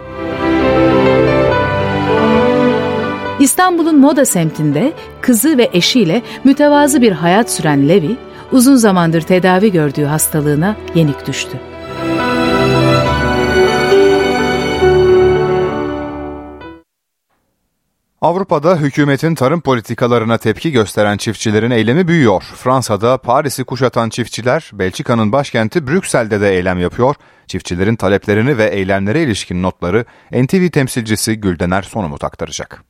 [3.40, 8.18] İstanbul'un Moda semtinde kızı ve eşiyle mütevazı bir hayat süren Levi,
[8.52, 11.58] uzun zamandır tedavi gördüğü hastalığına yenik düştü.
[18.22, 22.44] Avrupa'da hükümetin tarım politikalarına tepki gösteren çiftçilerin eylemi büyüyor.
[22.56, 27.16] Fransa'da Paris'i kuşatan çiftçiler Belçika'nın başkenti Brüksel'de de eylem yapıyor.
[27.48, 32.84] Çiftçilerin taleplerini ve eylemlere ilişkin notları NTV temsilcisi Güldener Sonumut aktaracak.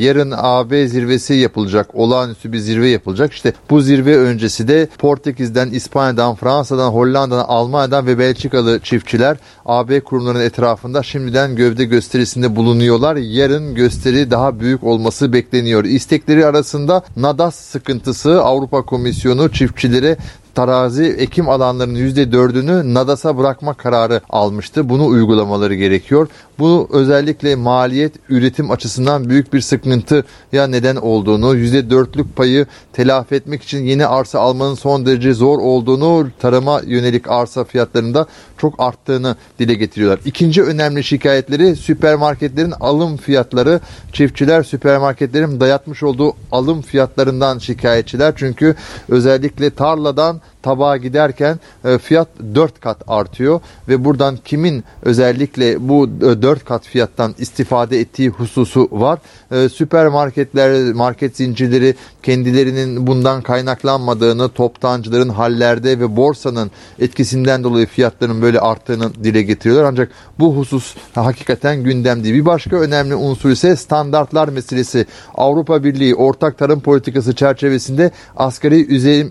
[0.00, 1.94] Yarın AB zirvesi yapılacak.
[1.94, 3.32] Olağanüstü bir zirve yapılacak.
[3.32, 9.36] İşte bu zirve öncesi de Portekiz'den, İspanya'dan, Fransa'dan, Hollanda'dan, Almanya'dan ve Belçikalı çiftçiler
[9.66, 13.16] AB kurumlarının etrafında şimdiden gövde gösterisinde bulunuyorlar.
[13.16, 15.84] Yarın gösteri daha büyük olması bekleniyor.
[15.84, 20.16] İstekleri arasında NADAS sıkıntısı Avrupa Komisyonu çiftçilere
[20.54, 24.88] tarazi ekim alanlarının %4'ünü nadasa bırakma kararı almıştı.
[24.88, 26.28] Bunu uygulamaları gerekiyor.
[26.58, 33.84] Bu özellikle maliyet üretim açısından büyük bir sıkıntıya neden olduğunu, %4'lük payı telafi etmek için
[33.84, 38.26] yeni arsa almanın son derece zor olduğunu, tarıma yönelik arsa fiyatlarında
[38.60, 40.20] çok arttığını dile getiriyorlar.
[40.24, 43.80] İkinci önemli şikayetleri süpermarketlerin alım fiyatları.
[44.12, 48.32] Çiftçiler süpermarketlerin dayatmış olduğu alım fiyatlarından şikayetçiler.
[48.36, 48.74] Çünkü
[49.08, 56.64] özellikle tarladan tabağa giderken e, fiyat 4 kat artıyor ve buradan kimin özellikle bu 4
[56.64, 59.18] kat fiyattan istifade ettiği hususu var.
[59.50, 68.60] E, süpermarketler, market zincirleri kendilerinin bundan kaynaklanmadığını, toptancıların hallerde ve borsanın etkisinden dolayı fiyatların böyle
[68.60, 69.84] arttığını dile getiriyorlar.
[69.84, 72.34] Ancak bu husus hakikaten gündemde.
[72.34, 75.06] Bir başka önemli unsur ise standartlar meselesi.
[75.34, 78.86] Avrupa Birliği ortak tarım politikası çerçevesinde asgari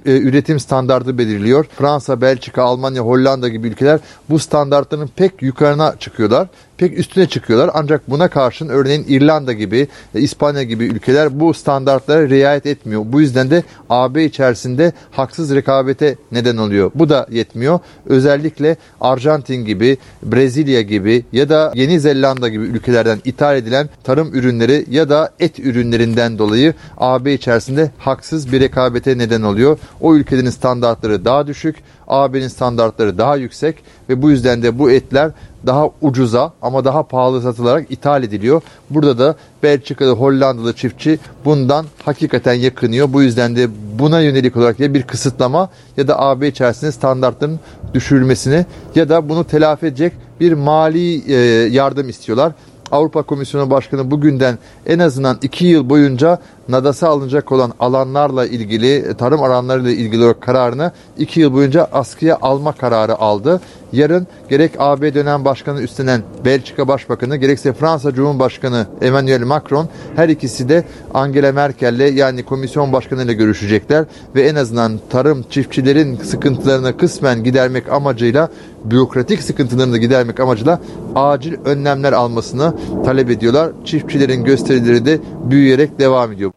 [0.05, 1.65] üretim standartı belirliyor.
[1.77, 3.99] Fransa, Belçika, Almanya, Hollanda gibi ülkeler
[4.29, 6.47] bu standartların pek yukarına çıkıyorlar
[6.79, 7.71] pek üstüne çıkıyorlar.
[7.73, 13.01] Ancak buna karşın örneğin İrlanda gibi, e, İspanya gibi ülkeler bu standartlara riayet etmiyor.
[13.05, 16.91] Bu yüzden de AB içerisinde haksız rekabete neden oluyor.
[16.95, 17.79] Bu da yetmiyor.
[18.05, 24.85] Özellikle Arjantin gibi, Brezilya gibi ya da Yeni Zelanda gibi ülkelerden ithal edilen tarım ürünleri
[24.89, 29.77] ya da et ürünlerinden dolayı AB içerisinde haksız bir rekabete neden oluyor.
[30.01, 31.75] O ülkelerin standartları daha düşük,
[32.09, 33.75] AB'nin standartları daha yüksek
[34.09, 35.31] ve bu yüzden de bu etler
[35.65, 38.61] daha ucuza ama daha pahalı satılarak ithal ediliyor.
[38.89, 43.13] Burada da Belçikalı, Hollandalı çiftçi bundan hakikaten yakınıyor.
[43.13, 43.67] Bu yüzden de
[43.99, 47.59] buna yönelik olarak ya bir kısıtlama ya da AB içerisinde standartların
[47.93, 51.35] düşürülmesini ya da bunu telafi edecek bir mali e,
[51.67, 52.53] yardım istiyorlar.
[52.91, 59.43] Avrupa Komisyonu Başkanı bugünden en azından iki yıl boyunca nadasa alınacak olan alanlarla ilgili, tarım
[59.43, 63.61] alanlarıyla ilgili olarak kararını iki yıl boyunca askıya alma kararı aldı.
[63.93, 70.69] Yarın gerek AB dönem başkanı üstlenen Belçika Başbakanı gerekse Fransa Cumhurbaşkanı Emmanuel Macron her ikisi
[70.69, 70.83] de
[71.13, 77.89] Angela Merkel'le yani komisyon başkanı ile görüşecekler ve en azından tarım çiftçilerin sıkıntılarını kısmen gidermek
[77.91, 78.49] amacıyla
[78.85, 80.81] bürokratik sıkıntılarını gidermek amacıyla
[81.15, 82.73] acil önlemler almasını
[83.05, 83.71] talep ediyorlar.
[83.85, 86.51] Çiftçilerin gösterileri de büyüyerek devam ediyor.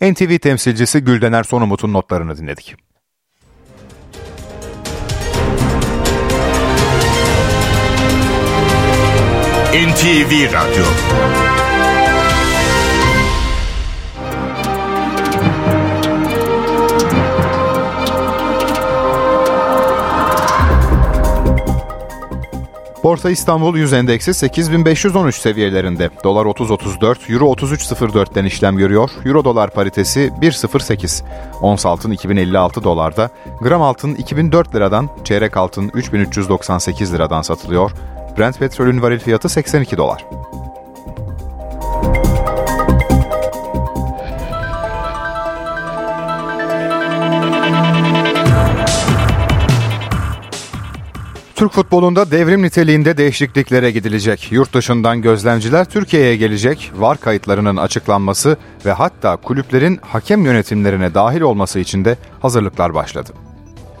[0.00, 2.76] NTV temsilcisi Güldener Sonumut'un notlarını dinledik.
[9.72, 10.84] NTV Radyo
[23.02, 26.10] Borsa İstanbul Yüz Endeksi 8513 seviyelerinde.
[26.24, 29.10] Dolar 30.34, Euro 33.04'ten işlem görüyor.
[29.24, 31.22] Euro dolar paritesi 1.08.
[31.62, 33.30] Ons altın 2056 dolarda,
[33.60, 37.90] gram altın 2004 liradan, çeyrek altın 3398 liradan satılıyor.
[38.38, 40.24] Brent petrolün varil fiyatı 82 dolar.
[51.62, 54.52] Türk futbolunda devrim niteliğinde değişikliklere gidilecek.
[54.52, 56.90] Yurt dışından gözlemciler Türkiye'ye gelecek.
[56.96, 58.56] VAR kayıtlarının açıklanması
[58.86, 63.30] ve hatta kulüplerin hakem yönetimlerine dahil olması için de hazırlıklar başladı.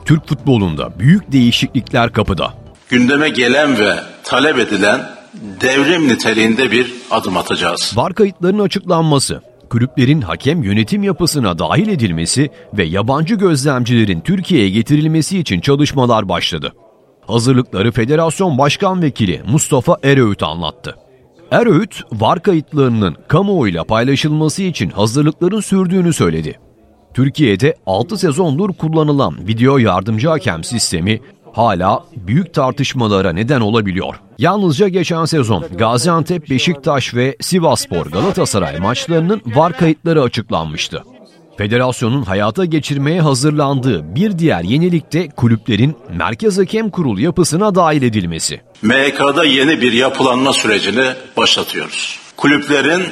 [0.04, 2.54] Türk futbolunda büyük değişiklikler kapıda.
[2.88, 3.94] Gündeme gelen ve
[4.24, 5.00] talep edilen
[5.60, 7.92] devrim niteliğinde bir adım atacağız.
[7.94, 15.60] VAR kayıtlarının açıklanması, kulüplerin hakem yönetim yapısına dahil edilmesi ve yabancı gözlemcilerin Türkiye'ye getirilmesi için
[15.60, 16.72] çalışmalar başladı.
[17.26, 20.96] Hazırlıkları Federasyon Başkan Vekili Mustafa Eröğüt anlattı.
[21.50, 26.58] Eröğüt, VAR kayıtlarının kamuoyuyla paylaşılması için hazırlıkların sürdüğünü söyledi.
[27.14, 31.20] Türkiye'de 6 sezondur kullanılan video yardımcı hakem sistemi
[31.52, 34.14] hala büyük tartışmalara neden olabiliyor.
[34.38, 41.02] Yalnızca geçen sezon Gaziantep, Beşiktaş ve Sivasspor Galatasaray maçlarının VAR kayıtları açıklanmıştı.
[41.56, 48.60] Federasyonun hayata geçirmeye hazırlandığı bir diğer yenilik de kulüplerin Merkez Hakem Kurulu yapısına dahil edilmesi.
[48.82, 51.04] MHK'da yeni bir yapılanma sürecini
[51.36, 52.18] başlatıyoruz.
[52.36, 53.02] Kulüplerin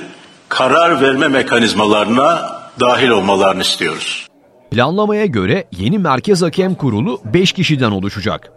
[0.48, 4.26] karar verme mekanizmalarına dahil olmalarını istiyoruz.
[4.70, 8.52] Planlamaya göre yeni Merkez Hakem Kurulu 5 kişiden oluşacak.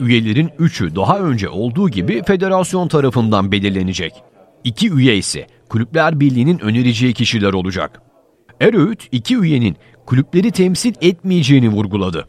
[0.00, 4.12] Üyelerin 3'ü daha önce olduğu gibi federasyon tarafından belirlenecek.
[4.64, 8.00] İki üye ise Kulüpler Birliği'nin önereceği kişiler olacak.
[8.64, 12.28] Eröğüt iki üyenin kulüpleri temsil etmeyeceğini vurguladı.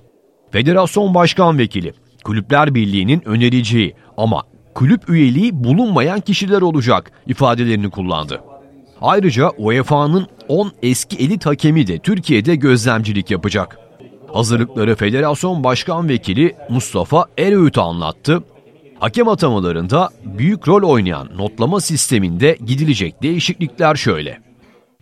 [0.52, 8.42] Federasyon Başkan Vekili, Kulüpler Birliği'nin önereceği ama kulüp üyeliği bulunmayan kişiler olacak ifadelerini kullandı.
[9.02, 13.80] Ayrıca UEFA'nın 10 eski elit hakemi de Türkiye'de gözlemcilik yapacak.
[14.34, 18.44] Hazırlıkları Federasyon Başkan Vekili Mustafa Eröğüt'ü anlattı.
[19.00, 24.45] Hakem atamalarında büyük rol oynayan notlama sisteminde gidilecek değişiklikler şöyle.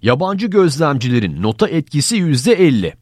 [0.03, 2.93] Yabancı gözlemcilerin nota etkisi %50.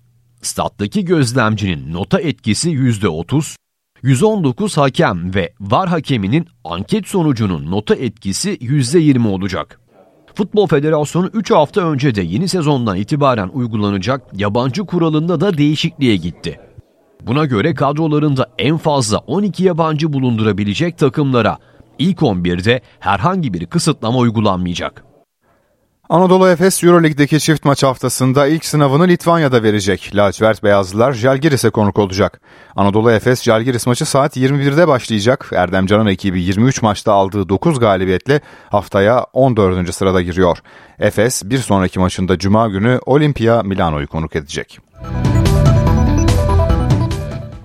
[0.42, 3.56] Stat'taki gözlemcinin nota etkisi %30.
[4.02, 9.80] 119 hakem ve VAR hakeminin anket sonucunun nota etkisi %20 olacak.
[10.36, 16.60] Futbol Federasyonu 3 hafta önce de yeni sezondan itibaren uygulanacak yabancı kuralında da değişikliğe gitti.
[17.22, 21.58] Buna göre kadrolarında en fazla 12 yabancı bulundurabilecek takımlara
[22.00, 25.11] ilk 11'de herhangi bir kısıtlama uygulanmayacak.
[26.12, 30.12] Anadolu Efes Euroleague'deki çift maç haftasında ilk sınavını Litvanya'da verecek.
[30.16, 32.42] Lacivert Beyazlılar Jalgiris'e konuk olacak.
[32.76, 35.50] Anadolu Efes Jalgiris maçı saat 21'de başlayacak.
[35.56, 39.96] Erdem Canan ekibi 23 maçta aldığı 9 galibiyetle haftaya 14.
[39.96, 40.58] sırada giriyor.
[41.00, 44.80] Efes bir sonraki maçında Cuma günü Olimpia Milano'yu konuk edecek.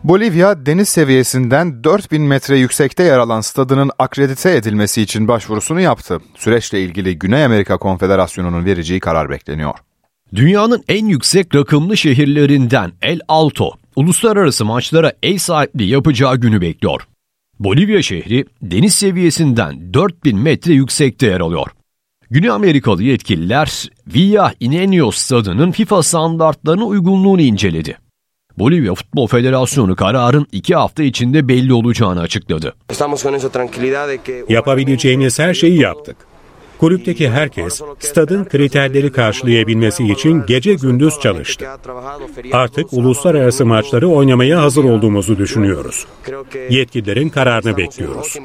[0.08, 6.20] Bolivya deniz seviyesinden 4000 metre yüksekte yer alan stadının akredite edilmesi için başvurusunu yaptı.
[6.36, 9.74] Süreçle ilgili Güney Amerika Konfederasyonu'nun vereceği karar bekleniyor.
[10.34, 17.08] Dünyanın en yüksek rakımlı şehirlerinden El Alto, uluslararası maçlara ev sahipliği yapacağı günü bekliyor.
[17.60, 21.66] Bolivya şehri deniz seviyesinden 4000 metre yüksekte yer alıyor.
[22.30, 28.05] Güney Amerikalı yetkililer Villa Ingenio stadının FIFA standartlarına uygunluğunu inceledi.
[28.58, 32.74] Bolivya Futbol Federasyonu kararın iki hafta içinde belli olacağını açıkladı.
[34.48, 36.16] Yapabileceğimiz her şeyi yaptık.
[36.78, 41.66] Kulüpteki herkes stadın kriterleri karşılayabilmesi için gece gündüz çalıştı.
[42.52, 46.06] Artık uluslararası maçları oynamaya hazır olduğumuzu düşünüyoruz.
[46.70, 48.36] Yetkililerin kararını bekliyoruz.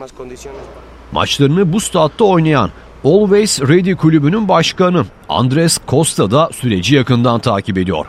[1.11, 2.69] Maçlarını bu statta oynayan
[3.03, 8.05] Always Ready kulübünün başkanı Andres Costa da süreci yakından takip ediyor.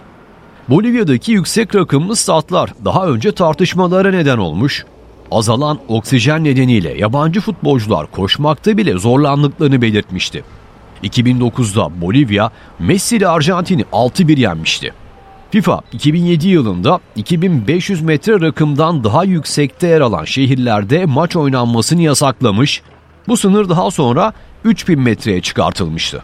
[0.69, 4.85] Bolivya'daki yüksek rakımlı statlar daha önce tartışmalara neden olmuş,
[5.31, 10.45] azalan oksijen nedeniyle yabancı futbolcular koşmakta bile zorlandıklarını belirtmişti.
[11.05, 14.93] 2009'da Bolivya, Messi ile Arjantin'i 6-1 yenmişti.
[15.51, 22.83] FIFA 2007 yılında 2500 metre rakımdan daha yüksekte yer alan şehirlerde maç oynanmasını yasaklamış,
[23.29, 24.33] bu sınır daha sonra
[24.65, 26.23] 3000 metreye çıkartılmıştı.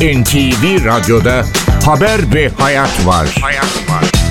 [0.00, 1.44] NTV Radyo'da
[1.84, 3.28] Haber ve Hayat var.
[3.40, 4.21] Hayat var.